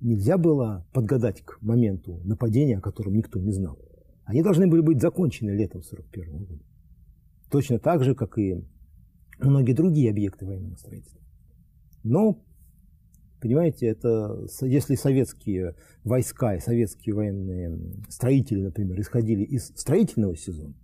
нельзя 0.00 0.38
было 0.38 0.86
подгадать 0.92 1.42
к 1.42 1.60
моменту 1.60 2.20
нападения, 2.24 2.78
о 2.78 2.80
котором 2.80 3.14
никто 3.14 3.40
не 3.40 3.50
знал. 3.50 3.78
Они 4.26 4.42
должны 4.42 4.66
были 4.66 4.80
быть 4.80 5.00
закончены 5.00 5.50
летом 5.50 5.80
1941 5.80 6.44
года. 6.44 6.62
Точно 7.50 7.78
так 7.78 8.04
же, 8.04 8.14
как 8.14 8.38
и 8.38 8.62
многие 9.38 9.72
другие 9.72 10.10
объекты 10.10 10.44
военного 10.44 10.76
строительства. 10.76 11.22
Но 12.02 12.42
Понимаете, 13.38 13.86
это 13.86 14.46
если 14.62 14.94
советские 14.94 15.74
войска 16.04 16.56
и 16.56 16.60
советские 16.60 17.14
военные 17.14 17.78
строители, 18.08 18.62
например, 18.62 18.98
исходили 18.98 19.44
из 19.44 19.66
строительного 19.76 20.36
сезона, 20.36 20.74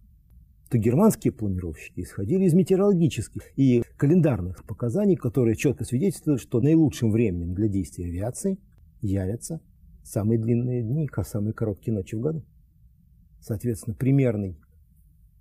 то 0.70 0.76
германские 0.76 1.32
планировщики 1.32 2.00
исходили 2.00 2.44
из 2.44 2.54
метеорологических 2.54 3.42
и 3.56 3.82
календарных 3.96 4.64
показаний, 4.64 5.16
которые 5.16 5.56
четко 5.56 5.84
свидетельствуют, 5.84 6.42
что 6.42 6.60
наилучшим 6.60 7.10
временем 7.10 7.54
для 7.54 7.68
действия 7.68 8.04
авиации 8.04 8.58
явятся 9.00 9.60
самые 10.04 10.38
длинные 10.38 10.82
дни, 10.82 11.08
самые 11.24 11.54
короткие 11.54 11.94
ночи 11.94 12.14
в 12.14 12.20
году. 12.20 12.44
Соответственно, 13.42 13.96
примерный 13.96 14.56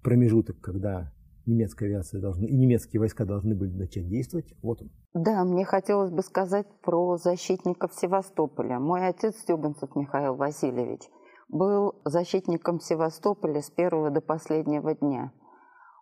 промежуток, 0.04 0.60
когда 0.60 1.12
немецкая 1.46 1.86
авиация 1.86 2.20
должна, 2.20 2.48
и 2.48 2.56
немецкие 2.56 3.00
войска 3.00 3.26
должны 3.26 3.56
были 3.56 3.72
начать 3.72 4.08
действовать. 4.08 4.54
Вот 4.62 4.82
он. 4.82 4.90
Да, 5.14 5.44
мне 5.44 5.66
хотелось 5.66 6.12
бы 6.12 6.24
сказать 6.24 6.68
про 6.82 7.18
защитников 7.18 7.94
Севастополя. 7.94 8.80
Мой 8.80 9.08
отец 9.08 9.38
Стюганцев 9.38 9.96
Михаил 9.96 10.36
Васильевич 10.36 11.02
был 11.48 12.02
защитником 12.06 12.80
Севастополя 12.80 13.62
с 13.62 13.70
первого 13.70 14.10
до 14.10 14.22
последнего 14.22 14.96
дня. 14.96 15.32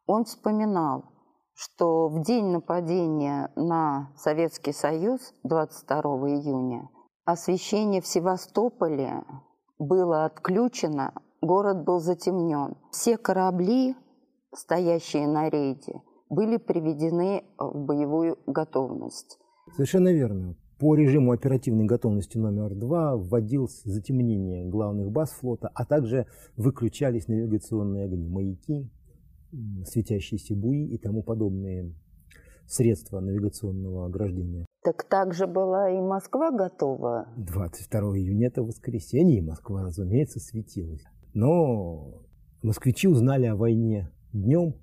Он 0.05 0.23
вспоминал, 0.23 1.05
что 1.53 2.07
в 2.07 2.23
день 2.23 2.45
нападения 2.45 3.51
на 3.55 4.13
Советский 4.15 4.71
Союз 4.71 5.33
22 5.43 6.01
июня 6.29 6.89
освещение 7.25 8.01
в 8.01 8.07
Севастополе 8.07 9.23
было 9.77 10.25
отключено, 10.25 11.13
город 11.41 11.83
был 11.83 11.99
затемнен. 11.99 12.75
Все 12.91 13.17
корабли 13.17 13.95
стоящие 14.53 15.27
на 15.27 15.49
рейде, 15.49 16.01
были 16.29 16.57
приведены 16.57 17.43
в 17.57 17.77
боевую 17.85 18.37
готовность. 18.47 19.39
Совершенно 19.75 20.11
верно. 20.11 20.55
По 20.79 20.95
режиму 20.95 21.33
оперативной 21.33 21.85
готовности 21.85 22.37
номер 22.37 22.73
два 22.73 23.17
вводилось 23.17 23.81
затемнение 23.83 24.65
главных 24.65 25.11
баз 25.11 25.31
флота, 25.31 25.69
а 25.73 25.85
также 25.85 26.25
выключались 26.55 27.27
навигационные 27.27 28.05
огни, 28.05 28.29
маяки, 28.29 28.89
светящиеся 29.85 30.55
буи 30.55 30.85
и 30.85 30.97
тому 30.97 31.21
подобные 31.21 31.93
средства 32.65 33.19
навигационного 33.19 34.05
ограждения. 34.05 34.65
Так 34.81 35.03
также 35.03 35.47
была 35.47 35.89
и 35.89 35.99
Москва 35.99 36.51
готова? 36.51 37.27
22 37.35 37.99
июня 38.17 38.47
это 38.47 38.63
воскресенье, 38.63 39.39
и 39.39 39.41
Москва, 39.41 39.83
разумеется, 39.83 40.39
светилась. 40.39 41.03
Но 41.33 42.23
москвичи 42.61 43.07
узнали 43.07 43.45
о 43.45 43.55
войне 43.55 44.11
днем. 44.33 44.75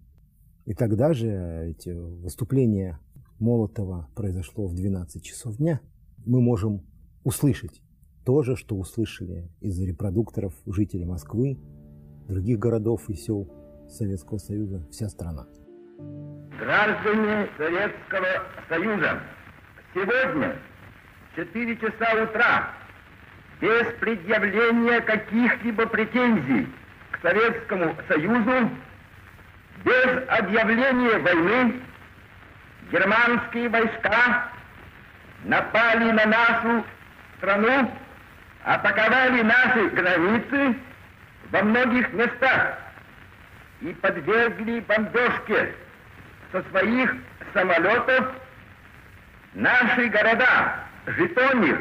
И 0.64 0.74
тогда 0.74 1.12
же 1.12 1.66
эти 1.68 1.90
выступления 1.90 2.98
Молотова 3.38 4.08
произошло 4.14 4.66
в 4.66 4.74
12 4.74 5.22
часов 5.22 5.56
дня. 5.56 5.80
Мы 6.24 6.40
можем 6.40 6.84
услышать 7.24 7.82
то 8.24 8.42
же, 8.42 8.56
что 8.56 8.76
услышали 8.76 9.48
из 9.60 9.80
репродукторов 9.80 10.54
жители 10.66 11.04
Москвы, 11.04 11.58
других 12.26 12.58
городов 12.58 13.08
и 13.08 13.14
сел 13.14 13.48
Советского 13.88 14.38
Союза, 14.38 14.86
вся 14.90 15.08
страна. 15.08 15.46
Граждане 16.58 17.48
Советского 17.56 18.26
Союза, 18.68 19.20
сегодня 19.94 20.56
в 21.32 21.36
4 21.36 21.76
часа 21.76 22.24
утра 22.24 22.85
без 23.60 23.86
предъявления 24.00 25.00
каких-либо 25.00 25.86
претензий 25.86 26.68
к 27.12 27.20
Советскому 27.22 27.96
Союзу 28.08 28.70
без 29.84 30.28
объявления 30.28 31.18
войны 31.18 31.80
германские 32.90 33.68
войска 33.68 34.48
напали 35.44 36.10
на 36.12 36.26
нашу 36.26 36.84
страну, 37.38 37.90
атаковали 38.64 39.42
наши 39.42 39.88
границы 39.88 40.76
во 41.50 41.62
многих 41.62 42.12
местах 42.12 42.78
и 43.80 43.92
подвергли 43.94 44.80
бомбежке 44.80 45.74
со 46.52 46.62
своих 46.64 47.14
самолетов 47.54 48.34
наши 49.54 50.08
города 50.08 50.74
Житомир, 51.06 51.80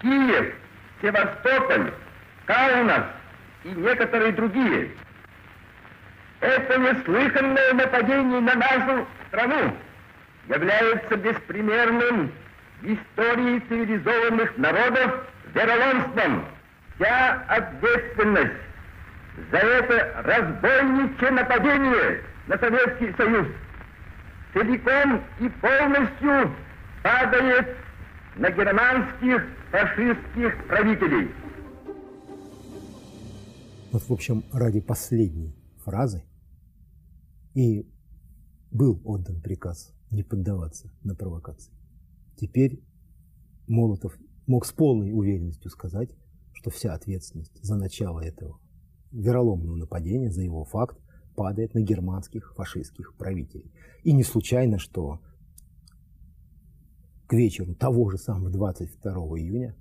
Киев, 0.00 0.54
Севастополь, 1.00 1.92
Каунас 2.46 3.04
и 3.64 3.68
некоторые 3.70 4.32
другие. 4.32 4.90
Это 6.40 6.78
неслыханное 6.78 7.74
нападение 7.74 8.40
на 8.40 8.54
нашу 8.54 9.06
страну 9.28 9.76
является 10.48 11.16
беспримерным 11.16 12.32
в 12.80 12.86
истории 12.86 13.58
цивилизованных 13.68 14.56
народов 14.56 15.26
вероломством. 15.54 16.44
Вся 16.94 17.42
ответственность 17.48 18.52
за 19.50 19.58
это 19.58 20.22
разбойничье 20.24 21.30
нападение 21.30 22.22
на 22.46 22.58
Советский 22.58 23.14
Союз 23.16 23.46
целиком 24.52 25.22
и 25.40 25.48
полностью 25.48 26.54
падает 27.02 27.76
на 28.36 28.50
германских 28.50 29.44
фашистских 29.70 30.66
правителей. 30.66 31.30
Вот, 33.92 34.02
в 34.02 34.12
общем, 34.12 34.44
ради 34.52 34.80
последней 34.80 35.54
фразы 35.84 36.24
и 37.54 37.86
был 38.70 39.00
отдан 39.04 39.40
приказ 39.40 39.94
не 40.10 40.22
поддаваться 40.22 40.90
на 41.02 41.14
провокации. 41.14 41.72
Теперь 42.36 42.82
Молотов 43.66 44.16
мог 44.46 44.64
с 44.64 44.72
полной 44.72 45.12
уверенностью 45.12 45.70
сказать, 45.70 46.10
что 46.52 46.70
вся 46.70 46.94
ответственность 46.94 47.62
за 47.62 47.76
начало 47.76 48.20
этого 48.20 48.58
вероломного 49.10 49.76
нападения, 49.76 50.30
за 50.30 50.42
его 50.42 50.64
факт, 50.64 50.98
падает 51.34 51.74
на 51.74 51.80
германских 51.80 52.54
фашистских 52.54 53.14
правителей. 53.16 53.72
И 54.02 54.12
не 54.12 54.24
случайно, 54.24 54.78
что 54.78 55.20
к 57.28 57.34
вечеру 57.34 57.74
того 57.74 58.10
же 58.10 58.16
самого 58.16 58.50
22 58.50 59.12
июня 59.38 59.76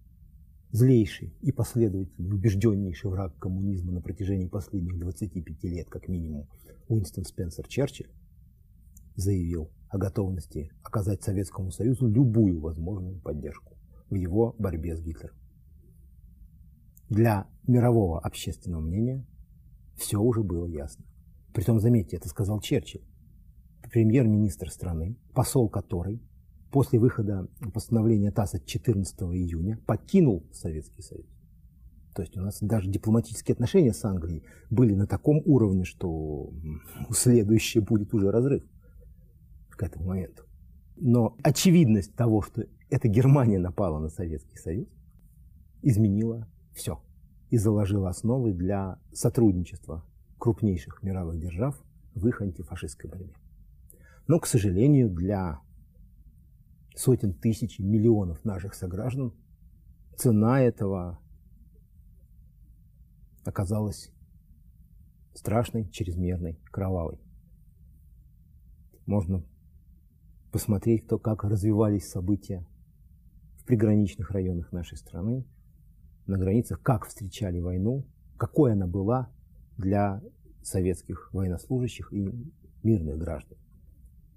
злейший 0.72 1.34
и 1.42 1.54
последовательный, 1.54 2.34
убежденнейший 2.34 3.10
враг 3.10 3.38
коммунизма 3.40 3.94
на 3.94 4.02
протяжении 4.02 4.48
последних 4.48 5.00
25 5.00 5.64
лет, 5.64 5.90
как 5.90 6.10
минимум, 6.10 6.50
Уинстон 6.90 7.24
Спенсер 7.24 7.66
Черчилль, 7.66 8.12
заявил 9.16 9.72
о 9.88 9.98
готовности 9.98 10.70
оказать 10.84 11.24
Советскому 11.24 11.72
Союзу 11.72 12.08
любую 12.08 12.60
возможную 12.60 13.22
поддержку 13.22 13.78
в 14.10 14.16
его 14.16 14.54
борьбе 14.60 14.98
с 14.98 15.02
Гитлером. 15.02 15.38
Для 17.10 17.48
мирового 17.66 18.20
общественного 18.20 18.82
мнения 18.82 19.26
все 19.96 20.20
уже 20.20 20.44
было 20.44 20.66
ясно. 20.66 21.06
Притом, 21.54 21.80
заметьте, 21.80 22.18
это 22.18 22.28
сказал 22.28 22.60
Черчилль, 22.60 23.08
премьер-министр 23.90 24.70
страны, 24.70 25.16
посол 25.34 25.70
которой 25.70 26.22
после 26.72 27.00
выхода 27.00 27.48
постановления 27.74 28.32
ТАСС 28.32 28.56
от 28.56 28.66
14 28.66 29.20
июня 29.22 29.80
покинул 29.86 30.46
Советский 30.52 31.02
Союз. 31.02 31.26
То 32.16 32.24
есть 32.24 32.36
у 32.36 32.42
нас 32.42 32.58
даже 32.62 32.90
дипломатические 32.90 33.54
отношения 33.54 33.94
с 33.94 34.04
Англией 34.04 34.44
были 34.70 34.96
на 34.96 35.06
таком 35.06 35.42
уровне, 35.46 35.84
что 35.84 36.52
следующее 37.12 37.84
будет 37.84 38.14
уже 38.14 38.32
разрыв 38.32 38.64
к 39.70 39.84
этому 39.84 40.08
моменту. 40.08 40.44
Но 40.96 41.38
очевидность 41.44 42.16
того, 42.16 42.42
что 42.42 42.64
эта 42.90 43.08
Германия 43.08 43.60
напала 43.60 44.00
на 44.00 44.10
Советский 44.10 44.58
Союз, 44.58 44.88
изменила 45.84 46.48
все 46.74 47.00
и 47.50 47.58
заложила 47.58 48.10
основы 48.10 48.54
для 48.54 49.00
сотрудничества 49.14 50.04
крупнейших 50.40 51.04
мировых 51.04 51.40
держав 51.40 51.80
в 52.16 52.28
их 52.28 52.42
антифашистской 52.42 53.10
борьбе. 53.10 53.36
Но, 54.28 54.40
к 54.40 54.48
сожалению, 54.48 55.10
для 55.10 55.62
сотен 56.98 57.34
тысяч, 57.34 57.80
миллионов 57.80 58.44
наших 58.44 58.74
сограждан, 58.74 59.34
цена 60.18 60.62
этого 60.62 61.20
оказалась 63.46 64.12
страшной, 65.34 65.90
чрезмерной, 65.90 66.60
кровавой. 66.66 67.20
Можно 69.06 69.44
посмотреть, 70.52 71.08
то, 71.08 71.20
как 71.20 71.44
развивались 71.44 72.10
события 72.10 72.68
в 73.58 73.66
приграничных 73.66 74.32
районах 74.32 74.72
нашей 74.72 74.98
страны, 74.98 75.46
на 76.26 76.38
границах, 76.38 76.82
как 76.82 77.06
встречали 77.06 77.60
войну 77.60 78.06
какой 78.38 78.74
она 78.74 78.88
была 78.88 79.30
для 79.78 80.22
советских 80.62 81.34
военнослужащих 81.34 82.14
и 82.14 82.32
мирных 82.84 83.18
граждан. 83.18 83.58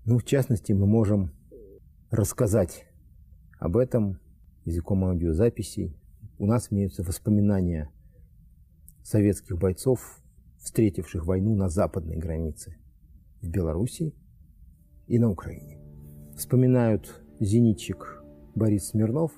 Ну, 0.05 0.19
в 0.19 0.25
частности, 0.25 0.73
мы 0.73 0.87
можем 0.87 1.31
рассказать 2.11 2.87
об 3.59 3.77
этом 3.77 4.19
языком 4.65 5.05
аудиозаписей. 5.05 5.97
У 6.39 6.47
нас 6.47 6.73
имеются 6.73 7.03
воспоминания 7.03 7.91
советских 9.03 9.59
бойцов, 9.59 10.21
встретивших 10.59 11.25
войну 11.25 11.55
на 11.55 11.69
западной 11.69 12.17
границе 12.17 12.77
в 13.41 13.49
Белоруссии 13.49 14.15
и 15.07 15.19
на 15.19 15.31
Украине. 15.31 15.79
Вспоминают 16.37 17.23
зенитчик 17.39 18.23
Борис 18.55 18.89
Смирнов. 18.89 19.33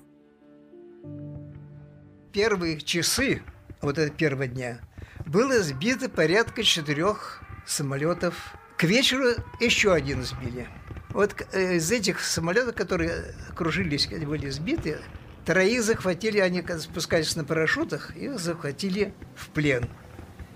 Первые 2.31 2.79
часы 2.79 3.41
вот 3.81 3.97
этого 3.97 4.17
первого 4.17 4.47
дня 4.47 4.79
было 5.25 5.61
сбито 5.61 6.09
порядка 6.09 6.63
четырех 6.63 7.43
самолетов. 7.65 8.55
К 8.77 8.83
вечеру 8.85 9.25
еще 9.59 9.93
один 9.93 10.23
сбили. 10.23 10.67
Вот 11.13 11.35
э, 11.51 11.75
из 11.75 11.91
этих 11.91 12.21
самолетов, 12.21 12.75
которые 12.75 13.35
кружились, 13.55 14.07
были 14.07 14.49
сбиты, 14.49 14.97
троих 15.45 15.83
захватили, 15.83 16.39
они 16.39 16.63
спускались 16.79 17.35
на 17.35 17.43
парашютах, 17.43 18.15
их 18.17 18.39
захватили 18.39 19.13
в 19.35 19.49
плен. 19.49 19.87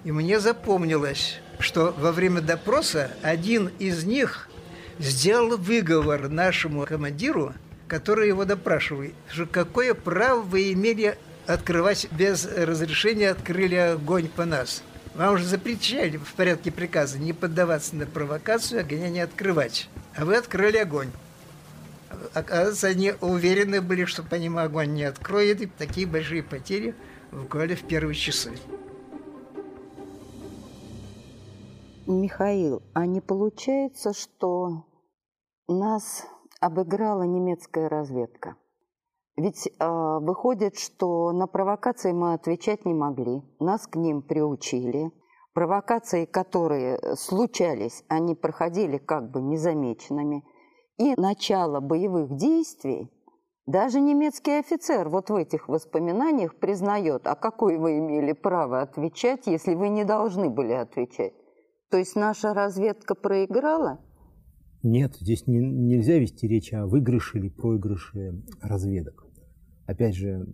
И 0.03 0.11
мне 0.11 0.39
запомнилось, 0.39 1.39
что 1.59 1.93
во 1.97 2.11
время 2.11 2.41
допроса 2.41 3.11
один 3.21 3.71
из 3.79 4.03
них 4.03 4.49
сделал 4.99 5.57
выговор 5.57 6.27
нашему 6.27 6.85
командиру, 6.85 7.53
который 7.87 8.27
его 8.27 8.43
допрашивает, 8.43 9.13
что 9.29 9.45
какое 9.45 9.93
право 9.93 10.41
вы 10.41 10.73
имели 10.73 11.17
открывать 11.45 12.07
без 12.11 12.45
разрешения, 12.45 13.29
открыли 13.29 13.75
огонь 13.75 14.27
по 14.27 14.45
нас. 14.45 14.83
Вам 15.15 15.35
уже 15.35 15.45
запрещали 15.45 16.17
в 16.17 16.33
порядке 16.33 16.71
приказа 16.71 17.17
не 17.17 17.33
поддаваться 17.33 17.95
на 17.95 18.05
провокацию, 18.05 18.81
огня 18.81 19.09
не 19.09 19.19
открывать. 19.19 19.89
А 20.17 20.25
вы 20.25 20.35
открыли 20.35 20.77
огонь. 20.77 21.11
Оказывается, 22.33 22.87
они 22.87 23.13
уверены 23.21 23.81
были, 23.81 24.05
что 24.05 24.23
по 24.23 24.35
ним 24.35 24.57
огонь 24.57 24.93
не 24.93 25.03
откроет, 25.03 25.61
и 25.61 25.67
такие 25.67 26.07
большие 26.07 26.41
потери 26.41 26.95
буквально 27.31 27.75
в 27.75 27.83
первые 27.83 28.15
часы. 28.15 28.57
Михаил, 32.07 32.81
а 32.93 33.05
не 33.05 33.21
получается, 33.21 34.13
что 34.13 34.85
нас 35.67 36.25
обыграла 36.61 37.23
немецкая 37.23 37.89
разведка? 37.89 38.55
Ведь 39.35 39.67
э, 39.67 40.17
выходит, 40.21 40.79
что 40.79 41.31
на 41.31 41.45
провокации 41.45 42.11
мы 42.11 42.33
отвечать 42.33 42.85
не 42.85 42.93
могли, 42.93 43.43
нас 43.59 43.85
к 43.85 43.97
ним 43.97 44.23
приучили. 44.23 45.11
Провокации, 45.57 46.25
которые 46.25 46.99
случались, 47.15 48.03
они 48.09 48.35
проходили 48.35 48.99
как 48.99 49.31
бы 49.31 49.41
незамеченными. 49.41 50.43
И 50.99 51.19
начало 51.19 51.79
боевых 51.79 52.37
действий 52.37 53.09
даже 53.65 53.99
немецкий 53.99 54.59
офицер 54.59 55.09
вот 55.09 55.31
в 55.31 55.35
этих 55.35 55.67
воспоминаниях 55.67 56.57
признает, 56.57 57.25
а 57.25 57.33
какое 57.33 57.79
вы 57.79 57.97
имели 57.97 58.33
право 58.33 58.81
отвечать, 58.81 59.47
если 59.47 59.73
вы 59.73 59.89
не 59.89 60.05
должны 60.05 60.51
были 60.51 60.73
отвечать. 60.73 61.33
То 61.89 61.97
есть 61.97 62.15
наша 62.15 62.53
разведка 62.53 63.15
проиграла? 63.15 63.99
Нет, 64.83 65.15
здесь 65.15 65.47
не, 65.47 65.57
нельзя 65.57 66.19
вести 66.19 66.47
речь 66.47 66.71
о 66.71 66.85
выигрыше 66.85 67.39
или 67.39 67.49
проигрыше 67.49 68.43
разведок. 68.61 69.25
Опять 69.87 70.13
же, 70.13 70.45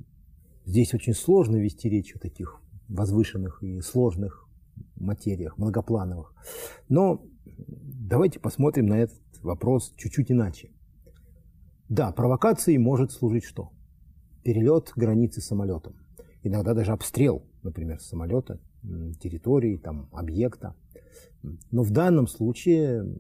здесь 0.64 0.94
очень 0.94 1.14
сложно 1.14 1.58
вести 1.58 1.90
речь 1.90 2.16
о 2.16 2.20
таких 2.20 2.62
возвышенных 2.88 3.62
и 3.64 3.82
сложных 3.82 4.43
материях, 5.04 5.58
многоплановых. 5.58 6.34
Но 6.90 7.24
давайте 7.58 8.40
посмотрим 8.40 8.88
на 8.88 9.00
этот 9.00 9.20
вопрос 9.42 9.94
чуть-чуть 9.98 10.32
иначе. 10.32 10.72
Да, 11.90 12.12
провокацией 12.12 12.78
может 12.78 13.12
служить 13.12 13.44
что? 13.44 13.72
Перелет 14.44 14.94
границы 14.96 15.42
самолетом. 15.42 15.96
Иногда 16.44 16.74
даже 16.74 16.92
обстрел, 16.92 17.46
например, 17.62 18.00
самолета, 18.00 18.60
территории, 19.20 19.78
там, 19.78 20.10
объекта. 20.12 20.76
Но 21.72 21.84
в 21.84 21.92
данном 21.92 22.28
случае 22.28 23.20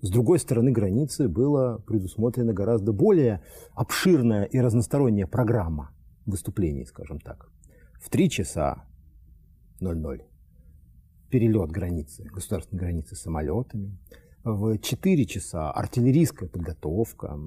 с 0.00 0.10
другой 0.10 0.38
стороны 0.38 0.70
границы 0.70 1.28
была 1.28 1.78
предусмотрена 1.78 2.52
гораздо 2.52 2.92
более 2.92 3.42
обширная 3.72 4.44
и 4.44 4.58
разносторонняя 4.58 5.26
программа 5.26 5.90
выступлений, 6.24 6.84
скажем 6.84 7.20
так. 7.20 7.50
В 8.00 8.08
3 8.10 8.30
часа 8.30 8.84
00 9.80 10.24
перелет 11.30 11.70
границы, 11.70 12.24
государственной 12.24 12.80
границы 12.80 13.16
самолетами. 13.16 13.96
В 14.44 14.78
4 14.78 15.26
часа 15.26 15.70
артиллерийская 15.70 16.48
подготовка. 16.48 17.38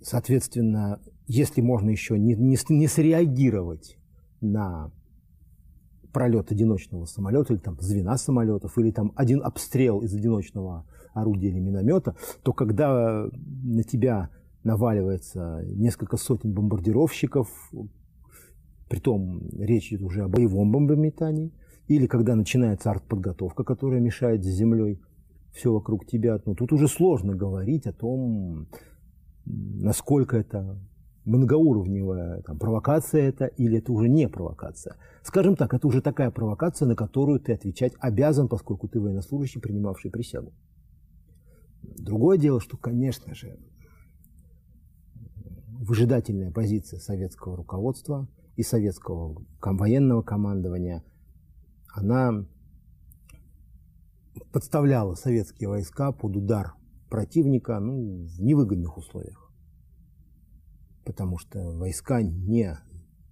Соответственно, 0.00 1.00
если 1.26 1.60
можно 1.60 1.90
еще 1.90 2.18
не, 2.18 2.34
не, 2.34 2.56
не 2.68 2.86
среагировать 2.86 3.98
на 4.40 4.90
пролет 6.12 6.50
одиночного 6.50 7.04
самолета 7.04 7.52
или 7.52 7.60
там 7.60 7.76
звена 7.80 8.16
самолетов, 8.16 8.76
или 8.78 8.90
там 8.90 9.12
один 9.16 9.42
обстрел 9.42 10.00
из 10.00 10.14
одиночного 10.14 10.86
орудия 11.14 11.48
или 11.48 11.60
миномета, 11.60 12.16
то 12.42 12.52
когда 12.52 13.26
на 13.62 13.82
тебя 13.82 14.30
наваливается 14.64 15.62
несколько 15.66 16.16
сотен 16.16 16.52
бомбардировщиков, 16.52 17.48
притом 18.88 19.48
речь 19.58 19.92
идет 19.92 20.02
уже 20.02 20.22
о 20.22 20.28
боевом 20.28 20.72
бомбометании, 20.72 21.52
или 21.90 22.06
когда 22.06 22.36
начинается 22.36 22.88
артподготовка, 22.92 23.64
которая 23.64 23.98
мешает 23.98 24.44
с 24.44 24.46
землей 24.46 25.00
все 25.52 25.72
вокруг 25.72 26.06
тебя, 26.06 26.40
ну, 26.46 26.54
тут 26.54 26.72
уже 26.72 26.86
сложно 26.86 27.34
говорить 27.34 27.84
о 27.88 27.92
том, 27.92 28.68
насколько 29.44 30.36
это 30.36 30.78
многоуровневая 31.24 32.42
там, 32.42 32.60
провокация 32.60 33.22
это 33.22 33.46
или 33.46 33.78
это 33.78 33.90
уже 33.92 34.08
не 34.08 34.28
провокация. 34.28 34.98
Скажем 35.24 35.56
так, 35.56 35.74
это 35.74 35.88
уже 35.88 36.00
такая 36.00 36.30
провокация, 36.30 36.86
на 36.86 36.94
которую 36.94 37.40
ты 37.40 37.54
отвечать 37.54 37.94
обязан, 37.98 38.46
поскольку 38.46 38.86
ты 38.86 39.00
военнослужащий, 39.00 39.60
принимавший 39.60 40.12
присягу. 40.12 40.52
Другое 41.82 42.38
дело, 42.38 42.60
что, 42.60 42.76
конечно 42.76 43.34
же, 43.34 43.58
выжидательная 45.66 46.52
позиция 46.52 47.00
советского 47.00 47.56
руководства 47.56 48.28
и 48.54 48.62
советского 48.62 49.44
военного 49.60 50.22
командования, 50.22 51.02
она 51.94 52.46
подставляла 54.52 55.14
советские 55.14 55.68
войска 55.68 56.12
под 56.12 56.36
удар 56.36 56.74
противника 57.08 57.78
ну, 57.80 58.26
в 58.26 58.40
невыгодных 58.40 58.96
условиях. 58.96 59.50
Потому 61.04 61.38
что 61.38 61.72
войска 61.76 62.22
не, 62.22 62.78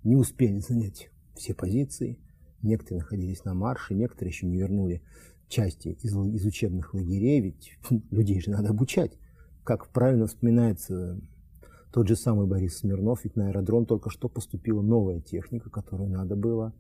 не 0.02 0.16
успели 0.16 0.58
занять 0.58 1.10
все 1.34 1.54
позиции, 1.54 2.18
некоторые 2.62 3.00
находились 3.00 3.44
на 3.44 3.54
марше, 3.54 3.94
некоторые 3.94 4.30
еще 4.30 4.46
не 4.46 4.58
вернули 4.58 5.02
части 5.48 5.88
из, 6.02 6.14
из 6.14 6.44
учебных 6.44 6.94
лагерей, 6.94 7.40
ведь 7.40 7.78
людей 8.10 8.40
же 8.40 8.50
надо 8.50 8.70
обучать. 8.70 9.18
Как 9.64 9.88
правильно 9.88 10.26
вспоминается 10.26 11.20
тот 11.92 12.08
же 12.08 12.16
самый 12.16 12.46
Борис 12.46 12.78
Смирнов, 12.78 13.24
ведь 13.24 13.36
на 13.36 13.48
аэродром 13.48 13.86
только 13.86 14.10
что 14.10 14.28
поступила 14.28 14.82
новая 14.82 15.20
техника, 15.20 15.70
которую 15.70 16.10
надо 16.10 16.36
было 16.36 16.74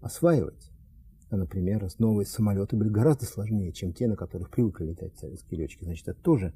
осваивать. 0.00 0.69
А, 1.30 1.36
например, 1.36 1.86
новые 1.98 2.26
самолеты 2.26 2.76
были 2.76 2.88
гораздо 2.88 3.24
сложнее, 3.24 3.72
чем 3.72 3.92
те, 3.92 4.08
на 4.08 4.16
которых 4.16 4.50
привыкли 4.50 4.86
летать 4.86 5.16
советские 5.16 5.60
летчики. 5.60 5.84
Значит, 5.84 6.08
это 6.08 6.20
тоже 6.20 6.54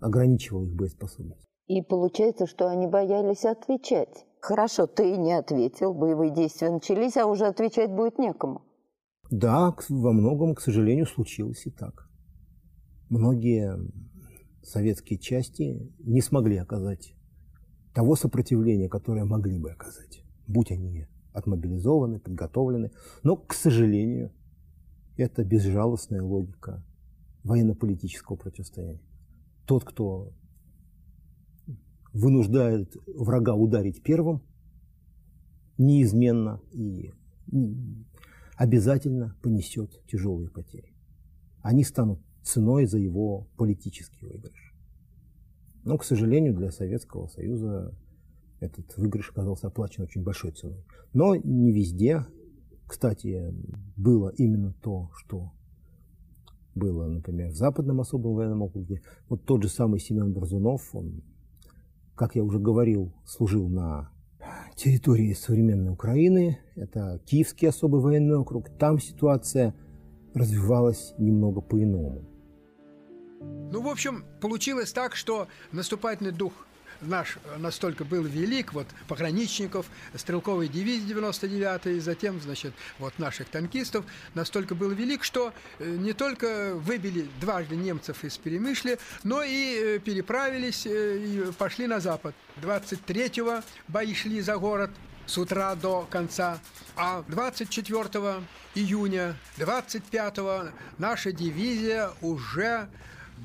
ограничивало 0.00 0.66
их 0.66 0.74
боеспособность. 0.74 1.46
И 1.68 1.80
получается, 1.80 2.46
что 2.46 2.68
они 2.68 2.88
боялись 2.88 3.44
отвечать. 3.44 4.26
Хорошо, 4.40 4.88
ты 4.88 5.16
не 5.16 5.32
ответил, 5.32 5.94
боевые 5.94 6.34
действия 6.34 6.70
начались, 6.70 7.16
а 7.16 7.26
уже 7.26 7.46
отвечать 7.46 7.92
будет 7.92 8.18
некому. 8.18 8.62
Да, 9.30 9.74
во 9.88 10.12
многом, 10.12 10.56
к 10.56 10.60
сожалению, 10.60 11.06
случилось 11.06 11.64
и 11.64 11.70
так. 11.70 12.08
Многие 13.08 13.78
советские 14.62 15.20
части 15.20 15.94
не 16.00 16.20
смогли 16.20 16.56
оказать 16.56 17.14
того 17.94 18.16
сопротивления, 18.16 18.88
которое 18.88 19.24
могли 19.24 19.58
бы 19.58 19.70
оказать, 19.70 20.24
будь 20.48 20.72
они 20.72 21.06
отмобилизованы, 21.32 22.18
подготовлены. 22.18 22.90
Но, 23.22 23.36
к 23.36 23.54
сожалению, 23.54 24.32
это 25.16 25.44
безжалостная 25.44 26.22
логика 26.22 26.84
военно-политического 27.44 28.36
противостояния. 28.36 29.02
Тот, 29.66 29.84
кто 29.84 30.32
вынуждает 32.12 32.94
врага 33.06 33.54
ударить 33.54 34.02
первым, 34.02 34.42
неизменно 35.78 36.60
и 36.72 37.12
обязательно 38.56 39.36
понесет 39.42 40.04
тяжелые 40.06 40.50
потери. 40.50 40.94
Они 41.62 41.84
станут 41.84 42.20
ценой 42.42 42.86
за 42.86 42.98
его 42.98 43.48
политический 43.56 44.26
выигрыш. 44.26 44.74
Но, 45.84 45.98
к 45.98 46.04
сожалению, 46.04 46.54
для 46.54 46.70
Советского 46.70 47.26
Союза 47.28 47.94
этот 48.62 48.96
выигрыш 48.96 49.30
оказался 49.30 49.66
оплачен 49.66 50.04
очень 50.04 50.22
большой 50.22 50.52
ценой. 50.52 50.84
Но 51.12 51.34
не 51.34 51.72
везде, 51.72 52.26
кстати, 52.86 53.54
было 53.96 54.30
именно 54.36 54.72
то, 54.80 55.10
что 55.16 55.52
было, 56.74 57.06
например, 57.06 57.50
в 57.50 57.56
Западном 57.56 58.00
особом 58.00 58.34
военном 58.34 58.62
округе. 58.62 59.02
Вот 59.28 59.44
тот 59.44 59.62
же 59.62 59.68
самый 59.68 60.00
Семен 60.00 60.32
Борзунов, 60.32 60.94
он, 60.94 61.22
как 62.14 62.34
я 62.34 62.44
уже 62.44 62.58
говорил, 62.58 63.12
служил 63.26 63.68
на 63.68 64.10
территории 64.76 65.32
современной 65.32 65.92
Украины. 65.92 66.58
Это 66.76 67.20
Киевский 67.26 67.68
особый 67.68 68.00
военный 68.00 68.36
округ. 68.36 68.68
Там 68.78 68.98
ситуация 68.98 69.74
развивалась 70.34 71.14
немного 71.18 71.60
по-иному. 71.60 72.28
Ну, 73.70 73.82
в 73.82 73.88
общем, 73.88 74.24
получилось 74.40 74.92
так, 74.92 75.14
что 75.14 75.48
наступательный 75.72 76.32
дух 76.32 76.52
наш 77.02 77.38
настолько 77.58 78.04
был 78.04 78.22
велик, 78.22 78.72
вот 78.72 78.86
пограничников, 79.08 79.86
стрелковой 80.14 80.68
дивизии 80.68 81.06
99 81.06 82.02
затем, 82.02 82.40
значит, 82.40 82.72
вот 82.98 83.18
наших 83.18 83.48
танкистов, 83.48 84.04
настолько 84.34 84.74
был 84.74 84.90
велик, 84.90 85.24
что 85.24 85.52
э, 85.78 85.88
не 85.88 86.12
только 86.12 86.74
выбили 86.74 87.28
дважды 87.40 87.76
немцев 87.76 88.24
из 88.24 88.38
Перемышли, 88.38 88.98
но 89.24 89.42
и 89.42 89.96
э, 89.96 89.98
переправились 89.98 90.86
э, 90.86 91.18
и 91.18 91.52
пошли 91.52 91.86
на 91.86 92.00
запад. 92.00 92.34
23-го 92.62 93.62
бои 93.88 94.14
шли 94.14 94.40
за 94.40 94.56
город, 94.56 94.90
с 95.26 95.38
утра 95.38 95.74
до 95.74 96.06
конца. 96.10 96.58
А 96.96 97.24
24 97.28 98.42
июня, 98.74 99.36
25 99.58 100.38
наша 100.98 101.32
дивизия 101.32 102.10
уже 102.20 102.88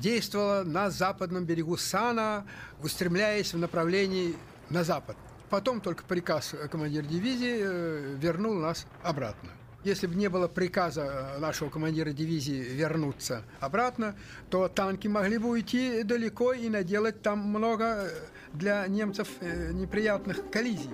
действовала 0.00 0.64
на 0.64 0.90
западном 0.90 1.44
берегу 1.44 1.76
Сана, 1.76 2.46
устремляясь 2.82 3.52
в 3.52 3.58
направлении 3.58 4.36
на 4.70 4.84
запад. 4.84 5.16
Потом 5.50 5.80
только 5.80 6.04
приказ 6.04 6.54
командира 6.70 7.04
дивизии 7.04 7.58
э, 7.60 8.16
вернул 8.20 8.54
нас 8.54 8.86
обратно. 9.02 9.50
Если 9.82 10.06
бы 10.06 10.14
не 10.14 10.28
было 10.28 10.46
приказа 10.46 11.36
э, 11.36 11.38
нашего 11.38 11.70
командира 11.70 12.12
дивизии 12.12 12.52
вернуться 12.52 13.44
обратно, 13.58 14.14
то 14.50 14.68
танки 14.68 15.08
могли 15.08 15.38
бы 15.38 15.48
уйти 15.48 16.02
далеко 16.02 16.52
и 16.52 16.68
наделать 16.68 17.22
там 17.22 17.38
много 17.38 17.84
э, 17.84 18.10
для 18.52 18.86
немцев 18.88 19.28
неприятных 19.40 20.50
коллизий. 20.50 20.90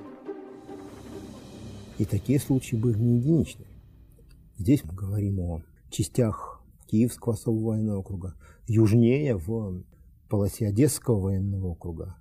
И 1.99 2.05
такие 2.05 2.38
случаи 2.38 2.77
были 2.77 2.99
не 2.99 3.19
единичны. 3.19 3.67
Здесь 4.57 4.85
мы 4.85 4.95
говорим 4.95 5.40
о 5.40 5.62
частях 5.90 6.61
Киевского 6.87 7.35
особого 7.35 7.71
военного 7.71 7.99
округа, 7.99 8.35
южнее 8.66 9.37
в 9.37 9.85
полосе 10.29 10.68
Одесского 10.68 11.20
военного 11.20 11.68
округа. 11.68 12.16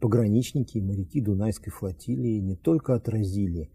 Пограничники 0.00 0.78
и 0.78 0.82
моряки 0.82 1.20
Дунайской 1.20 1.72
флотилии 1.72 2.40
не 2.40 2.56
только 2.56 2.94
отразили 2.94 3.70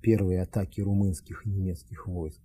первые 0.00 0.42
атаки 0.42 0.80
румынских 0.80 1.46
и 1.46 1.50
немецких 1.50 2.06
войск, 2.06 2.40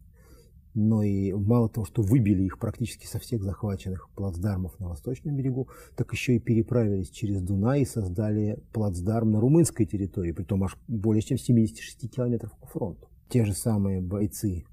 но 0.76 1.02
и 1.04 1.32
мало 1.32 1.70
того, 1.70 1.86
что 1.86 2.02
выбили 2.02 2.44
их 2.44 2.60
практически 2.60 3.08
со 3.08 3.18
всех 3.18 3.42
захваченных 3.44 4.10
плацдармов 4.14 4.78
на 4.80 4.90
восточном 4.90 5.36
берегу, 5.36 5.70
так 5.96 6.12
еще 6.12 6.36
и 6.36 6.40
переправились 6.40 7.10
через 7.10 7.42
Дунай 7.42 7.84
и 7.84 7.86
создали 7.86 8.60
плацдарм 8.74 9.32
на 9.32 9.40
румынской 9.40 9.86
территории, 9.86 10.34
притом 10.34 10.66
аж 10.66 10.78
более 10.88 11.22
чем 11.22 11.38
76 11.38 12.12
километров 12.12 12.52
по 12.60 12.68
фронту. 12.68 13.08
Те 13.30 13.46
же 13.46 13.54
самые 13.54 14.02
бойцы 14.02 14.66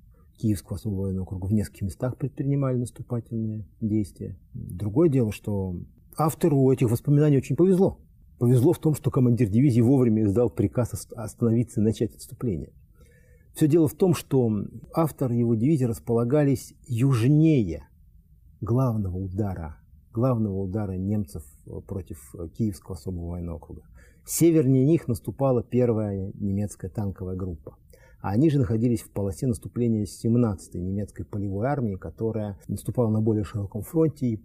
Киевского 0.42 0.76
особого 0.76 1.02
военного 1.02 1.22
округа 1.22 1.46
в 1.46 1.52
нескольких 1.52 1.82
местах 1.82 2.16
предпринимали 2.16 2.76
наступательные 2.76 3.64
действия. 3.80 4.36
Другое 4.54 5.08
дело, 5.08 5.30
что 5.30 5.76
автору 6.16 6.68
этих 6.72 6.90
воспоминаний 6.90 7.36
очень 7.36 7.54
повезло. 7.54 8.00
Повезло 8.38 8.72
в 8.72 8.80
том, 8.80 8.96
что 8.96 9.12
командир 9.12 9.48
дивизии 9.48 9.80
вовремя 9.80 10.24
издал 10.24 10.50
приказ 10.50 11.06
остановиться 11.14 11.80
и 11.80 11.84
начать 11.84 12.16
отступление. 12.16 12.72
Все 13.54 13.68
дело 13.68 13.86
в 13.86 13.94
том, 13.94 14.14
что 14.14 14.50
автор 14.92 15.30
его 15.30 15.54
дивизии 15.54 15.84
располагались 15.84 16.74
южнее 16.88 17.86
главного 18.60 19.16
удара, 19.16 19.76
главного 20.12 20.60
удара 20.60 20.92
немцев 20.92 21.44
против 21.86 22.34
Киевского 22.58 22.96
особого 22.96 23.30
военного 23.30 23.56
округа. 23.58 23.82
Севернее 24.26 24.86
них 24.86 25.06
наступала 25.06 25.62
первая 25.62 26.32
немецкая 26.34 26.88
танковая 26.88 27.36
группа. 27.36 27.76
А 28.22 28.30
они 28.30 28.50
же 28.50 28.58
находились 28.58 29.02
в 29.02 29.10
полосе 29.10 29.48
наступления 29.48 30.04
17-й 30.04 30.78
немецкой 30.78 31.24
полевой 31.24 31.66
армии, 31.66 31.96
которая 31.96 32.56
наступала 32.68 33.10
на 33.10 33.20
более 33.20 33.42
широком 33.42 33.82
фронте, 33.82 34.26
и 34.26 34.40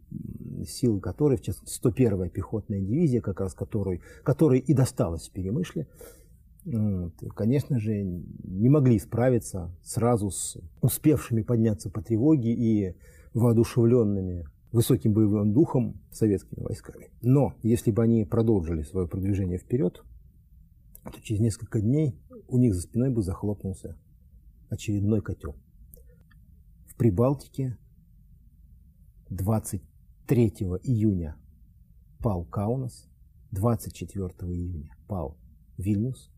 силы 0.66 1.00
которой, 1.00 1.38
в 1.38 1.42
частности, 1.42 1.80
101-я 1.88 2.30
пехотная 2.30 2.82
дивизия, 2.82 3.22
как 3.22 3.40
раз 3.40 3.54
которой, 3.54 4.02
которой 4.24 4.60
и 4.60 4.74
досталась 4.74 5.30
в 5.30 5.32
Перемышле, 5.32 5.88
конечно 7.36 7.80
же, 7.80 8.04
не 8.04 8.68
могли 8.68 9.00
справиться 9.00 9.72
сразу 9.84 10.32
с 10.32 10.58
успевшими 10.82 11.44
подняться 11.44 11.90
по 11.92 12.02
тревоге 12.02 12.52
и 12.52 12.96
воодушевленными 13.34 14.48
высоким 14.72 15.14
боевым 15.14 15.54
духом 15.54 16.02
советскими 16.12 16.64
войсками. 16.64 17.10
Но 17.22 17.54
если 17.62 17.92
бы 17.92 18.02
они 18.04 18.26
продолжили 18.26 18.82
свое 18.82 19.08
продвижение 19.08 19.60
вперед, 19.60 20.04
то 21.12 21.22
через 21.22 21.42
несколько 21.42 21.82
дней 21.82 22.20
у 22.48 22.58
них 22.58 22.74
за 22.74 22.82
спиной 22.82 23.10
бы 23.10 23.22
захлопнулся 23.22 23.98
очередной 24.70 25.22
котел. 25.22 25.56
В 26.88 26.96
Прибалтике 26.96 27.78
23 29.30 30.48
июня 30.84 31.38
пал 32.22 32.46
Каунас, 32.46 33.10
24 33.52 34.28
июня 34.52 34.96
пал 35.08 35.38
Вильнюс, 35.78 36.32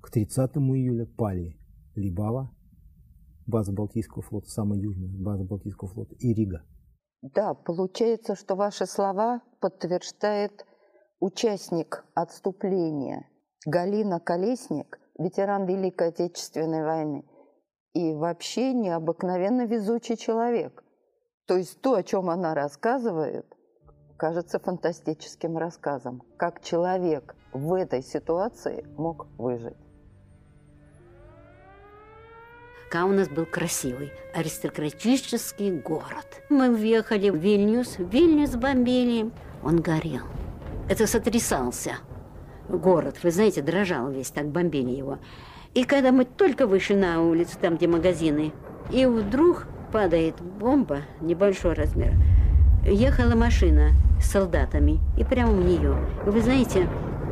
к 0.00 0.10
30 0.10 0.56
июля 0.56 1.06
пали 1.06 1.58
Либава, 1.94 2.54
база 3.46 3.72
Балтийского 3.72 4.22
флота, 4.22 4.48
самая 4.48 4.78
южная 4.80 5.08
база 5.08 5.44
Балтийского 5.44 5.88
флота, 5.90 6.14
и 6.14 6.32
Рига. 6.32 6.64
Да, 7.22 7.54
получается, 7.54 8.36
что 8.36 8.54
ваши 8.54 8.86
слова 8.86 9.42
подтверждает 9.60 10.64
участник 11.18 12.04
отступления 12.14 13.26
Галина 13.66 14.20
Колесник– 14.20 15.00
ветеран 15.18 15.66
Великой 15.66 16.08
Отечественной 16.08 16.84
войны, 16.84 17.24
и 17.92 18.14
вообще 18.14 18.72
необыкновенно 18.72 19.66
везучий 19.66 20.16
человек. 20.16 20.84
То 21.46 21.56
есть 21.56 21.80
то, 21.80 21.94
о 21.94 22.02
чем 22.02 22.30
она 22.30 22.54
рассказывает, 22.54 23.46
кажется 24.16 24.60
фантастическим 24.60 25.58
рассказом. 25.58 26.22
Как 26.36 26.62
человек 26.62 27.34
в 27.52 27.72
этой 27.74 28.02
ситуации 28.02 28.86
мог 28.96 29.26
выжить. 29.38 29.76
Каунас 32.90 33.28
был 33.28 33.44
красивый, 33.44 34.12
аристократический 34.34 35.70
город. 35.80 36.42
Мы 36.48 36.70
въехали 36.74 37.28
в 37.28 37.36
Вильнюс, 37.36 37.98
Вильнюс 37.98 38.56
бомбили, 38.56 39.30
он 39.62 39.80
горел. 39.80 40.24
Это 40.88 41.06
сотрясался 41.06 41.98
город, 42.68 43.16
вы 43.22 43.30
знаете, 43.30 43.62
дрожал 43.62 44.10
весь, 44.10 44.30
так 44.30 44.46
бомбили 44.46 44.90
его. 44.90 45.18
И 45.74 45.84
когда 45.84 46.12
мы 46.12 46.24
только 46.24 46.66
вышли 46.66 46.94
на 46.94 47.22
улицу, 47.22 47.56
там, 47.60 47.76
где 47.76 47.86
магазины, 47.86 48.52
и 48.90 49.06
вдруг 49.06 49.66
падает 49.92 50.40
бомба 50.40 51.02
небольшого 51.20 51.74
размера, 51.74 52.14
ехала 52.84 53.34
машина 53.34 53.90
с 54.20 54.30
солдатами, 54.30 55.00
и 55.18 55.24
прямо 55.24 55.52
в 55.52 55.64
нее. 55.64 55.96
И 56.26 56.30
вы 56.30 56.40
знаете, 56.40 56.88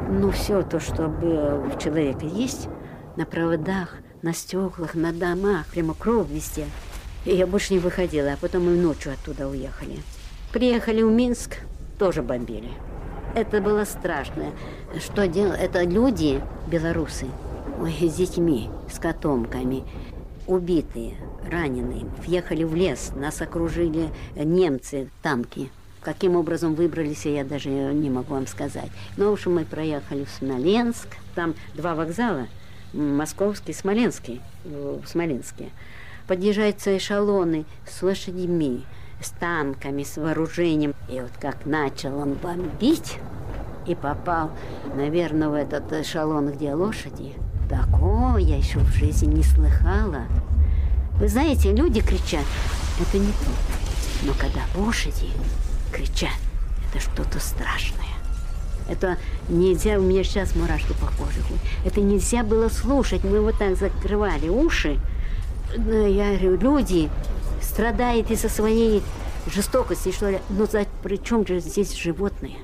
ну 0.09 0.31
все 0.31 0.63
то, 0.63 0.81
что 0.81 1.09
было 1.09 1.65
у 1.67 1.79
человека 1.79 2.27
есть, 2.27 2.69
на 3.17 3.25
проводах, 3.25 3.97
на 4.23 4.33
стеклах, 4.33 4.95
на 4.95 5.13
домах, 5.13 5.67
прямо 5.73 5.95
кровь 5.95 6.29
везде. 6.31 6.67
И 7.25 7.35
я 7.35 7.47
больше 7.47 7.75
не 7.75 7.81
выходила, 7.81 8.33
а 8.33 8.37
потом 8.41 8.67
мы 8.67 8.77
ночью 8.77 9.13
оттуда 9.13 9.49
уехали. 9.49 9.99
Приехали 10.53 11.03
в 11.03 11.11
Минск, 11.11 11.57
тоже 11.99 12.23
бомбили. 12.23 12.71
Это 13.37 13.61
было 13.61 13.85
страшно. 13.85 14.47
Что 14.99 15.29
делать? 15.29 15.61
Это 15.61 15.83
люди, 15.83 16.41
белорусы, 16.69 17.27
ой, 17.79 17.93
с 17.93 18.15
детьми, 18.15 18.71
с 18.91 18.99
котомками, 18.99 19.85
убитые, 20.47 21.17
раненые, 21.47 22.07
въехали 22.27 22.65
в 22.65 22.75
лес, 22.75 23.13
нас 23.15 23.43
окружили 23.43 24.09
немцы, 24.35 25.11
танки. 25.21 25.71
Каким 26.01 26.35
образом 26.35 26.75
выбрались, 26.75 27.27
я 27.27 27.45
даже 27.45 27.69
не 27.69 28.09
могу 28.09 28.33
вам 28.33 28.47
сказать. 28.47 28.89
Но 29.19 29.31
уж 29.31 29.45
мы 29.45 29.67
проехали 29.67 30.25
в 30.25 30.31
Смоленск, 30.31 31.09
там 31.35 31.55
два 31.75 31.95
вокзала, 31.95 32.47
московский 32.95 33.75
смоленский, 33.75 34.41
в 34.65 35.07
Смоленске. 35.07 35.69
Подъезжаются 36.27 36.97
эшелоны 36.97 37.67
с 37.87 38.03
лошадьми, 38.03 38.87
с 39.21 39.31
танками, 39.31 40.03
с 40.03 40.17
вооружением. 40.17 40.95
И 41.09 41.21
вот 41.21 41.33
как 41.41 41.67
начал 41.67 42.19
он 42.19 42.35
бомбить 42.35 43.19
и 43.87 43.95
попал, 43.95 44.51
наверное, 44.95 45.49
в 45.49 45.55
этот 45.55 45.93
эшелон, 45.93 46.53
где 46.53 46.75
лошади, 46.75 47.35
такого 47.69 48.39
я 48.39 48.57
еще 48.57 48.79
в 48.79 48.89
жизни 48.89 49.37
не 49.37 49.43
слыхала. 49.43 50.23
Вы 51.19 51.29
знаете, 51.29 51.73
люди 51.73 52.01
кричат, 52.01 52.45
это 53.01 53.19
не 53.19 53.33
то. 53.33 53.51
Но 54.23 54.33
когда 54.35 54.61
лошади 54.77 55.29
кричат, 55.93 56.37
это 56.89 57.01
что-то 57.01 57.41
страшное. 57.41 58.07
Это 58.89 59.19
нельзя, 59.49 59.99
у 59.99 60.03
меня 60.03 60.23
сейчас 60.23 60.55
мурашки 60.55 60.93
по 60.93 61.07
коже. 61.07 61.41
Это 61.85 62.01
нельзя 62.01 62.45
было 62.45 62.69
слушать. 62.69 63.25
Мы 63.25 63.41
вот 63.41 63.59
так 63.59 63.77
закрывали 63.77 64.49
уши. 64.49 64.99
Я 65.77 66.37
говорю, 66.37 66.57
люди 66.59 67.11
страдают 67.67 68.31
из-за 68.31 68.49
своей 68.49 69.03
жестокости, 69.47 70.13
что 70.13 70.31
ли. 70.31 70.39
Но 70.51 70.67
за, 70.67 70.87
при 71.03 71.17
чем 71.17 71.47
же 71.47 71.61
здесь 71.61 71.95
животные? 71.95 72.57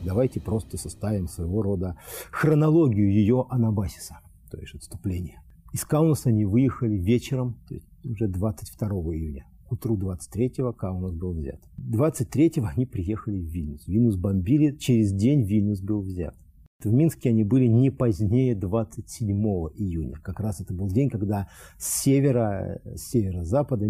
Давайте 0.00 0.40
просто 0.40 0.78
составим 0.78 1.28
своего 1.28 1.62
рода 1.62 1.96
хронологию 2.30 3.12
ее 3.12 3.46
анабасиса, 3.50 4.20
то 4.50 4.58
есть 4.58 4.74
отступления. 4.74 5.42
Из 5.72 5.84
Каунаса 5.84 6.30
они 6.30 6.44
выехали 6.44 6.96
вечером, 6.96 7.58
то 7.68 7.74
есть 7.74 7.86
уже 8.04 8.26
22 8.26 8.88
июня. 8.88 9.46
К 9.68 9.72
утру 9.72 9.98
23-го 9.98 10.72
Каунас 10.72 11.12
был 11.12 11.34
взят. 11.34 11.60
23-го 11.78 12.66
они 12.66 12.86
приехали 12.86 13.38
в 13.38 13.44
Вильнюс. 13.44 13.86
Вильнюс 13.86 14.16
бомбили, 14.16 14.74
через 14.76 15.12
день 15.12 15.42
Вильнюс 15.42 15.82
был 15.82 16.00
взят. 16.00 16.34
В 16.80 16.92
Минске 16.92 17.30
они 17.30 17.42
были 17.42 17.66
не 17.66 17.90
позднее 17.90 18.54
27 18.54 19.36
июня. 19.74 20.14
Как 20.22 20.38
раз 20.38 20.60
это 20.60 20.72
был 20.72 20.86
день, 20.88 21.10
когда 21.10 21.48
с 21.76 22.02
севера, 22.02 22.80
с 22.84 23.08
северо-запада 23.08 23.88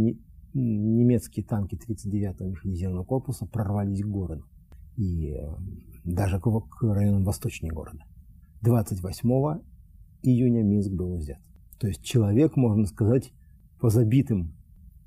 немецкие 0.55 1.45
танки 1.45 1.75
39-го 1.75 2.47
механизированного 2.47 3.05
корпуса 3.05 3.45
прорвались 3.45 4.01
к 4.01 4.07
городу. 4.07 4.47
И 4.97 5.35
э, 5.35 5.55
даже 6.05 6.41
к 6.41 6.47
районам 6.81 7.25
восточнее 7.25 7.75
города. 7.75 8.03
28 8.63 9.61
июня 10.23 10.63
Минск 10.63 10.91
был 10.91 11.15
взят. 11.19 11.41
То 11.79 11.89
есть 11.89 12.03
человек, 12.03 12.57
можно 12.57 12.87
сказать, 12.87 13.35
по 13.79 13.91
забитым, 13.91 14.57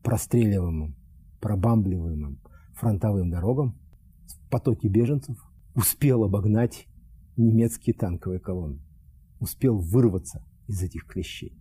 простреливаемым, 0.04 0.96
пробамбливаемым 1.40 2.42
фронтовым 2.76 3.32
дорогам 3.32 3.76
в 4.28 4.50
потоке 4.52 4.88
беженцев 4.88 5.36
успел 5.74 6.24
обогнать 6.24 6.88
немецкие 7.38 7.94
танковые 7.94 8.40
колонны. 8.40 8.82
Успел 9.40 9.78
вырваться 9.78 10.46
из 10.68 10.82
этих 10.82 11.06
клещей. 11.06 11.58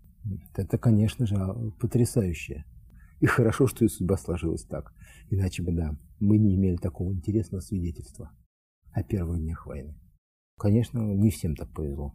Это, 0.54 0.78
конечно 0.78 1.26
же, 1.26 1.36
потрясающе. 1.80 2.64
И 3.20 3.26
хорошо, 3.26 3.66
что 3.66 3.84
и 3.84 3.88
судьба 3.88 4.16
сложилась 4.16 4.64
так. 4.64 4.92
Иначе 5.30 5.62
бы, 5.62 5.72
да, 5.72 5.96
мы 6.18 6.38
не 6.38 6.54
имели 6.56 6.76
такого 6.76 7.12
интересного 7.12 7.60
свидетельства 7.60 8.30
о 8.92 9.02
первых 9.02 9.38
днях 9.38 9.66
войны. 9.66 9.94
Конечно, 10.58 11.00
не 11.00 11.30
всем 11.30 11.54
так 11.54 11.72
повезло. 11.72 12.14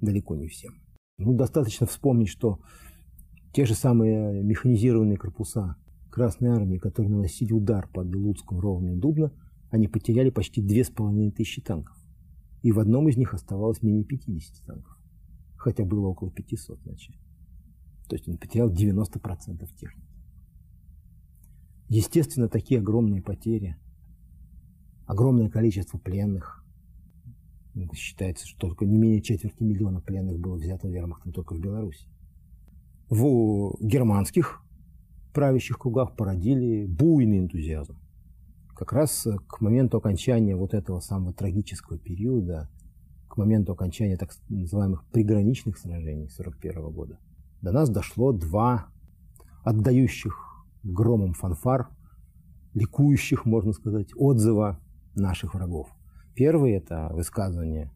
Далеко 0.00 0.36
не 0.36 0.48
всем. 0.48 0.74
Ну, 1.18 1.34
достаточно 1.34 1.86
вспомнить, 1.86 2.28
что 2.28 2.60
те 3.52 3.66
же 3.66 3.74
самые 3.74 4.42
механизированные 4.42 5.18
корпуса 5.18 5.76
Красной 6.10 6.50
Армии, 6.50 6.78
которые 6.78 7.12
наносили 7.12 7.52
удар 7.52 7.88
под 7.88 8.14
Луцком, 8.14 8.60
Ровно 8.60 8.90
и 8.90 8.96
Дубно, 8.96 9.32
они 9.70 9.88
потеряли 9.88 10.30
почти 10.30 10.62
две 10.62 10.84
с 10.84 10.90
половиной 10.90 11.30
тысячи 11.30 11.60
танков. 11.60 11.99
И 12.62 12.72
в 12.72 12.78
одном 12.78 13.08
из 13.08 13.16
них 13.16 13.34
оставалось 13.34 13.82
менее 13.82 14.04
50 14.04 14.66
танков. 14.66 14.98
Хотя 15.56 15.84
было 15.84 16.06
около 16.06 16.30
500 16.30 16.80
вначале. 16.84 17.18
То 18.08 18.16
есть 18.16 18.28
он 18.28 18.38
потерял 18.38 18.70
90% 18.70 19.66
техники. 19.76 20.08
Естественно, 21.88 22.48
такие 22.48 22.80
огромные 22.80 23.22
потери, 23.22 23.76
огромное 25.06 25.48
количество 25.48 25.98
пленных, 25.98 26.60
Считается, 27.94 28.46
что 28.46 28.58
только 28.58 28.84
не 28.84 28.98
менее 28.98 29.22
четверти 29.22 29.62
миллиона 29.62 30.00
пленных 30.00 30.38
было 30.38 30.56
взято 30.56 30.88
вермахтом 30.88 31.32
только 31.32 31.54
в 31.54 31.60
Беларуси. 31.60 32.06
В 33.08 33.76
германских 33.80 34.62
правящих 35.32 35.78
кругах 35.78 36.16
породили 36.16 36.86
буйный 36.86 37.38
энтузиазм. 37.38 37.99
Как 38.80 38.94
раз 38.94 39.28
к 39.46 39.60
моменту 39.60 39.98
окончания 39.98 40.56
вот 40.56 40.72
этого 40.72 41.00
самого 41.00 41.34
трагического 41.34 41.98
периода, 41.98 42.70
к 43.28 43.36
моменту 43.36 43.72
окончания 43.72 44.16
так 44.16 44.30
называемых 44.48 45.04
приграничных 45.12 45.76
сражений 45.76 46.28
1941 46.28 46.90
года, 46.90 47.18
до 47.60 47.72
нас 47.72 47.90
дошло 47.90 48.32
два 48.32 48.86
отдающих 49.64 50.64
громом 50.82 51.34
фанфар, 51.34 51.90
ликующих, 52.72 53.44
можно 53.44 53.74
сказать, 53.74 54.12
отзыва 54.16 54.80
наших 55.14 55.52
врагов. 55.52 55.90
Первый– 56.34 56.72
это 56.72 57.10
высказывание 57.12 57.92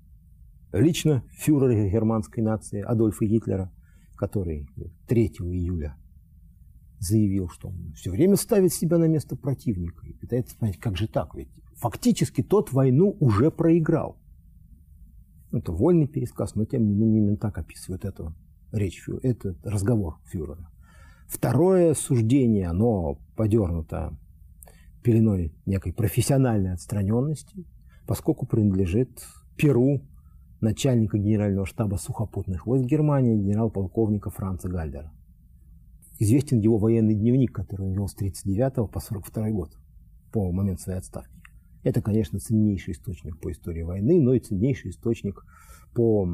лично 0.70 1.24
фюрера 1.32 1.88
германской 1.88 2.42
нации 2.42 2.82
Адольфа 2.82 3.24
Гитлера, 3.24 3.72
который 4.16 4.68
3 5.06 5.28
июля 5.28 5.96
заявил, 7.04 7.48
что 7.48 7.68
он 7.68 7.92
все 7.94 8.10
время 8.10 8.36
ставит 8.36 8.72
себя 8.72 8.98
на 8.98 9.06
место 9.06 9.36
противника 9.36 10.06
и 10.06 10.12
пытается 10.12 10.56
понять, 10.56 10.78
как 10.78 10.96
же 10.96 11.08
так, 11.08 11.34
ведь 11.34 11.48
фактически 11.76 12.42
тот 12.42 12.72
войну 12.72 13.16
уже 13.20 13.50
проиграл. 13.50 14.18
Это 15.52 15.72
вольный 15.72 16.08
пересказ, 16.08 16.54
но 16.54 16.64
тем 16.64 16.86
не 16.86 16.94
менее 16.94 17.22
именно 17.22 17.36
так 17.36 17.58
описывает 17.58 18.04
эту 18.04 18.34
речь, 18.72 19.08
этот 19.22 19.64
разговор 19.64 20.18
фюрера. 20.24 20.68
Второе 21.28 21.94
суждение, 21.94 22.68
оно 22.68 23.20
подернуто 23.36 24.18
пеленой 25.02 25.54
некой 25.66 25.92
профессиональной 25.92 26.72
отстраненности, 26.72 27.64
поскольку 28.06 28.46
принадлежит 28.46 29.24
Перу 29.56 30.02
начальника 30.60 31.18
генерального 31.18 31.66
штаба 31.66 31.96
сухопутных 31.96 32.66
войск 32.66 32.86
Германии 32.86 33.36
генерал-полковника 33.36 34.30
Франца 34.30 34.68
Гальдера. 34.68 35.12
Известен 36.18 36.58
его 36.58 36.78
военный 36.78 37.14
дневник, 37.14 37.52
который 37.52 37.86
он 37.86 37.92
вел 37.92 38.08
с 38.08 38.14
1939 38.14 38.74
по 38.92 39.00
1942 39.00 39.50
год, 39.50 39.76
по 40.32 40.52
момент 40.52 40.80
своей 40.80 40.98
отставки. 40.98 41.34
Это, 41.82 42.00
конечно, 42.00 42.38
ценнейший 42.38 42.92
источник 42.92 43.38
по 43.40 43.50
истории 43.52 43.82
войны, 43.82 44.20
но 44.20 44.34
и 44.34 44.40
ценнейший 44.40 44.90
источник 44.90 45.44
по 45.94 46.28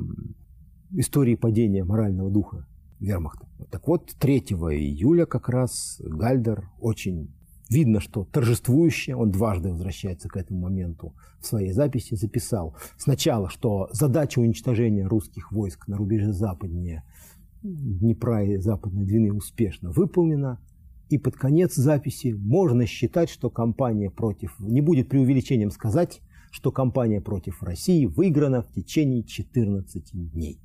истории 0.93 1.35
падения 1.35 1.85
морального 1.85 2.31
духа 2.31 2.67
вермахта. 3.01 3.49
Так 3.71 3.89
вот, 3.89 4.15
3 4.19 4.39
июля 4.39 5.27
как 5.27 5.49
раз 5.49 6.01
Гальдер 6.05 6.71
очень 6.79 7.31
Видно, 7.71 8.01
что 8.01 8.25
торжествующе, 8.25 9.15
он 9.15 9.31
дважды 9.31 9.71
возвращается 9.71 10.29
к 10.29 10.37
этому 10.37 10.63
моменту 10.63 11.15
в 11.39 11.47
своей 11.47 11.71
записи, 11.71 12.17
записал 12.17 12.75
сначала, 12.99 13.49
что 13.49 13.89
задача 13.93 14.41
уничтожения 14.41 15.07
русских 15.07 15.53
войск 15.53 15.87
на 15.87 15.97
рубеже 15.97 16.33
западнее 16.33 17.05
Днепра 17.63 18.45
и 18.45 18.57
Западной 18.57 19.05
Двины 19.05 19.33
успешно 19.33 19.91
выполнена, 19.91 20.61
и 21.09 21.19
под 21.19 21.37
конец 21.37 21.75
записи 21.75 22.29
можно 22.29 22.87
считать, 22.87 23.29
что 23.29 23.51
кампания 23.51 24.11
против, 24.11 24.59
не 24.61 24.81
будет 24.81 25.09
преувеличением 25.09 25.71
сказать, 25.71 26.23
что 26.51 26.73
кампания 26.73 27.21
против 27.21 27.63
России 27.63 28.07
выиграна 28.07 28.63
в 28.63 28.73
течение 28.73 29.25
14 29.25 30.11
дней. 30.33 30.61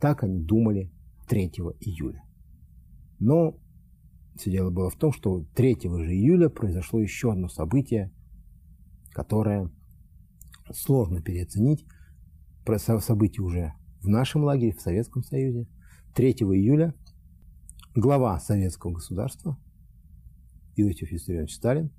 Так 0.00 0.24
они 0.24 0.40
думали 0.40 0.90
3 1.28 1.52
июля. 1.80 2.24
Но 3.18 3.58
все 4.36 4.50
дело 4.50 4.70
было 4.70 4.90
в 4.90 4.96
том, 4.96 5.12
что 5.12 5.44
3 5.54 5.78
же 5.82 6.12
июля 6.12 6.48
произошло 6.48 7.00
еще 7.00 7.32
одно 7.32 7.48
событие, 7.48 8.12
которое 9.10 9.70
сложно 10.72 11.20
переоценить. 11.20 11.84
Про 12.64 12.78
событие 12.78 13.42
уже 13.42 13.74
в 14.00 14.08
нашем 14.08 14.44
лагере, 14.44 14.72
в 14.72 14.80
Советском 14.80 15.22
Союзе. 15.22 15.68
3 16.14 16.32
июля 16.32 16.94
глава 17.94 18.38
советского 18.38 18.92
государства 18.92 19.56
Иосиф 20.76 21.10
Виссарионович 21.10 21.54
Сталин 21.54 21.90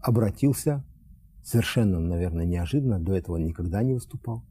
обратился 0.00 0.84
совершенно, 1.42 1.98
наверное, 1.98 2.44
неожиданно, 2.44 3.00
до 3.00 3.14
этого 3.14 3.36
он 3.36 3.44
никогда 3.44 3.82
не 3.82 3.94
выступал, 3.94 4.44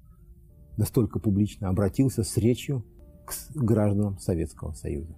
настолько 0.77 1.19
публично 1.19 1.69
обратился 1.69 2.23
с 2.23 2.37
речью 2.37 2.85
к 3.25 3.33
гражданам 3.55 4.17
Советского 4.19 4.73
Союза 4.73 5.15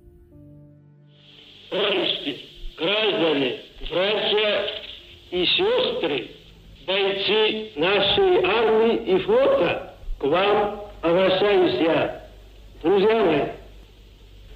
граждане, 2.77 3.61
братья 3.89 4.65
и 5.31 5.45
сестры, 5.45 6.31
бойцы 6.85 7.71
нашей 7.77 8.43
армии 8.43 9.15
и 9.15 9.19
флота, 9.19 9.95
к 10.19 10.23
вам 10.23 10.81
обращаюсь 11.01 11.79
я. 11.81 12.22
Друзья 12.83 13.15
мои, 13.23 13.41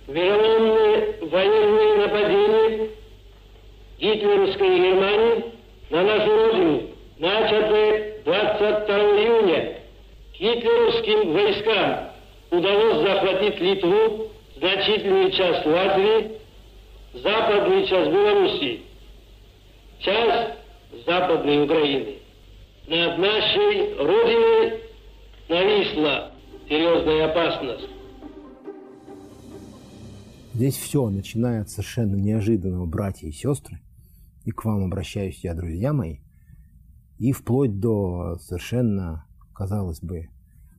вероломные 0.08 1.16
военные 1.22 1.96
нападения 1.96 2.90
гитлеровской 3.98 4.68
Германии 4.68 5.46
на 5.90 6.04
нашу 6.04 6.36
родину, 6.36 6.82
начатые 7.20 8.20
22 8.26 8.98
июня, 8.98 9.78
гитлеровским 10.38 11.32
войскам 11.32 12.10
удалось 12.52 13.08
захватить 13.08 13.62
Литву, 13.62 14.28
значительную 14.58 15.32
часть 15.32 15.66
Латвии, 15.66 16.32
западную 17.14 17.88
часть 17.88 18.12
Белоруссии, 18.12 18.82
часть 20.00 20.50
Западной 21.06 21.64
Украины. 21.64 22.16
Над 22.88 23.20
нашей 23.20 23.96
Родиной 23.96 24.82
нависла 25.48 26.32
серьезная 26.68 27.26
опасность. 27.32 27.97
Здесь 30.58 30.76
все, 30.76 31.08
начиная 31.12 31.62
от 31.62 31.70
совершенно 31.70 32.16
неожиданного 32.16 32.88
братья 32.88 33.28
и 33.28 33.32
сестры, 33.32 33.80
и 34.44 34.50
к 34.50 34.66
вам 34.66 34.86
обращаюсь 34.86 35.44
я, 35.44 35.54
друзья 35.54 35.94
мои, 35.94 36.18
и 37.20 37.32
вплоть 37.32 37.80
до 37.80 38.40
совершенно, 38.42 39.28
казалось 39.54 40.00
бы, 40.02 40.30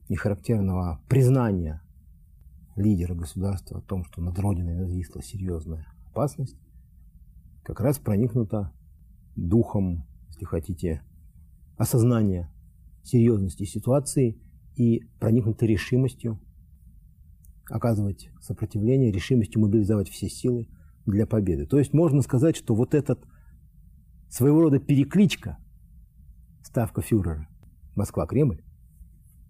нехарактерного 0.09 1.01
признания 1.07 1.81
лидера 2.75 3.15
государства 3.15 3.77
о 3.77 3.81
том, 3.81 4.03
что 4.03 4.21
над 4.21 4.37
Родиной 4.37 4.75
нависла 4.75 5.23
серьезная 5.23 5.87
опасность, 6.07 6.57
как 7.63 7.79
раз 7.79 7.99
проникнута 7.99 8.73
духом, 9.37 10.05
если 10.27 10.43
хотите, 10.43 11.03
осознания 11.77 12.51
серьезности 13.01 13.63
ситуации 13.63 14.41
и 14.75 15.07
проникнута 15.21 15.65
решимостью 15.65 16.37
оказывать 17.69 18.29
сопротивление, 18.41 19.11
решимостью 19.11 19.61
мобилизовать 19.61 20.09
все 20.09 20.29
силы 20.29 20.67
для 21.05 21.25
победы. 21.25 21.65
То 21.65 21.79
есть 21.79 21.93
можно 21.93 22.21
сказать, 22.21 22.55
что 22.55 22.75
вот 22.75 22.93
этот 22.93 23.23
своего 24.29 24.61
рода 24.61 24.79
перекличка, 24.79 25.57
ставка 26.63 27.01
фюрера 27.01 27.47
Москва-Кремль, 27.95 28.61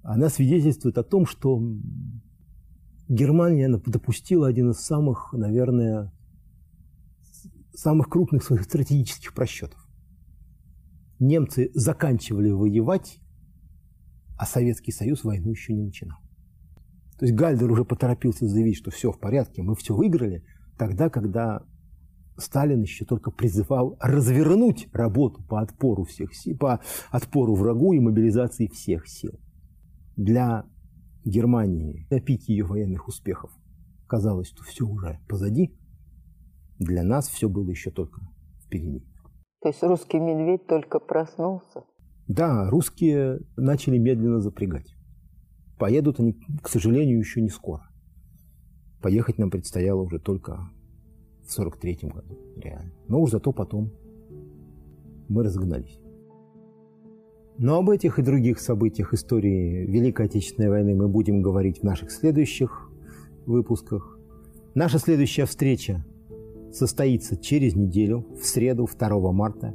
она 0.02 0.30
свидетельствует 0.30 0.98
о 0.98 1.04
том, 1.04 1.26
что 1.26 1.62
Германия 3.08 3.70
допустила 3.70 4.48
один 4.48 4.72
из 4.72 4.80
самых, 4.80 5.34
наверное, 5.34 6.14
самых 7.74 8.10
крупных 8.10 8.44
своих 8.44 8.64
стратегических 8.64 9.34
просчетов. 9.34 9.86
Немцы 11.20 11.70
заканчивали 11.74 12.52
воевать, 12.52 13.20
а 14.38 14.46
Советский 14.46 14.92
Союз 14.92 15.24
войну 15.24 15.52
еще 15.52 15.74
не 15.74 15.84
начинал. 15.84 16.20
То 17.20 17.26
есть 17.26 17.36
Гальдер 17.36 17.70
уже 17.70 17.84
поторопился 17.84 18.48
заявить, 18.48 18.78
что 18.78 18.92
все 18.92 19.12
в 19.12 19.20
порядке, 19.20 19.62
мы 19.62 19.76
все 19.76 19.94
выиграли, 19.94 20.46
тогда, 20.78 21.10
когда 21.10 21.64
Сталин 22.38 22.82
еще 22.82 23.04
только 23.04 23.30
призывал 23.30 23.98
развернуть 24.00 24.88
работу 24.94 25.44
по 25.44 25.60
отпору 25.60 26.06
всех 26.06 26.34
сил, 26.34 26.58
по 26.58 26.80
отпору 27.12 27.56
врагу 27.56 27.92
и 27.92 28.00
мобилизации 28.00 28.68
всех 28.68 29.10
сил. 29.10 29.38
Для 30.16 30.66
Германии 31.26 32.08
допить 32.10 32.48
ее 32.48 32.64
военных 32.64 33.10
успехов 33.10 33.52
казалось, 34.08 34.48
что 34.48 34.64
все 34.64 34.86
уже 34.86 35.20
позади. 35.28 35.78
Для 36.80 37.04
нас 37.04 37.28
все 37.28 37.50
было 37.50 37.70
еще 37.70 37.92
только 37.92 38.22
впереди. 38.66 39.06
То 39.62 39.68
есть 39.68 39.84
русский 39.84 40.20
медведь 40.20 40.68
только 40.68 41.00
проснулся? 41.00 41.84
Да, 42.28 42.70
русские 42.70 43.42
начали 43.58 43.98
медленно 43.98 44.40
запрягать. 44.40 44.96
Поедут 45.80 46.20
они, 46.20 46.36
к 46.62 46.68
сожалению, 46.68 47.18
еще 47.18 47.42
не 47.42 47.50
скоро. 47.50 47.90
Поехать 49.02 49.38
нам 49.38 49.50
предстояло 49.50 50.02
уже 50.02 50.20
только 50.20 50.70
в 51.48 51.58
43-м 51.58 52.10
году, 52.10 52.38
реально. 52.58 52.92
Но 53.08 53.22
уж 53.22 53.32
зато 53.32 53.54
потом 53.54 53.94
мы 55.30 55.44
разогнались. 55.44 55.98
Но 57.58 57.78
об 57.78 57.90
этих 57.90 58.20
и 58.20 58.22
других 58.22 58.60
событиях 58.60 59.14
истории 59.14 59.86
Великой 59.86 60.26
Отечественной 60.26 60.70
войны 60.70 60.96
мы 60.96 61.08
будем 61.08 61.42
говорить 61.42 61.80
в 61.80 61.84
наших 61.84 62.12
следующих 62.12 62.92
выпусках. 63.46 64.20
Наша 64.76 65.00
следующая 65.00 65.46
встреча 65.46 66.06
состоится 66.74 67.38
через 67.38 67.76
неделю, 67.76 68.28
в 68.40 68.46
среду, 68.46 68.86
2 68.86 69.32
марта. 69.32 69.74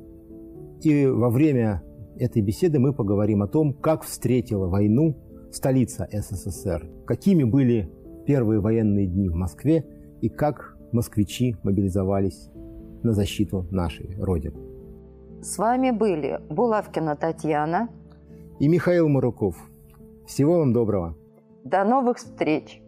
И 0.83 1.07
во 1.07 1.31
время 1.31 1.83
этой 2.19 2.43
беседы 2.43 2.79
мы 2.79 2.93
поговорим 2.93 3.43
о 3.43 3.49
том, 3.49 3.73
как 3.73 4.03
встретила 4.03 4.67
войну 4.67 5.24
столица 5.55 6.09
СССР, 6.11 6.89
какими 7.07 7.45
были 7.45 7.91
первые 8.27 8.61
военные 8.61 9.07
дни 9.07 9.29
в 9.29 9.35
Москве 9.35 9.85
и 10.21 10.29
как 10.29 10.77
москвичи 10.93 11.57
мобилизовались 11.63 12.51
на 13.03 13.13
защиту 13.13 13.67
нашей 13.71 14.17
Родины. 14.19 14.59
С 15.43 15.59
вами 15.59 15.91
были 15.91 16.41
Булавкина 16.49 17.17
Татьяна 17.17 17.89
и 18.59 18.69
Михаил 18.69 19.09
Маруков. 19.09 19.57
Всего 20.27 20.59
вам 20.59 20.73
доброго. 20.73 21.17
До 21.65 21.85
новых 21.85 22.17
встреч! 22.17 22.81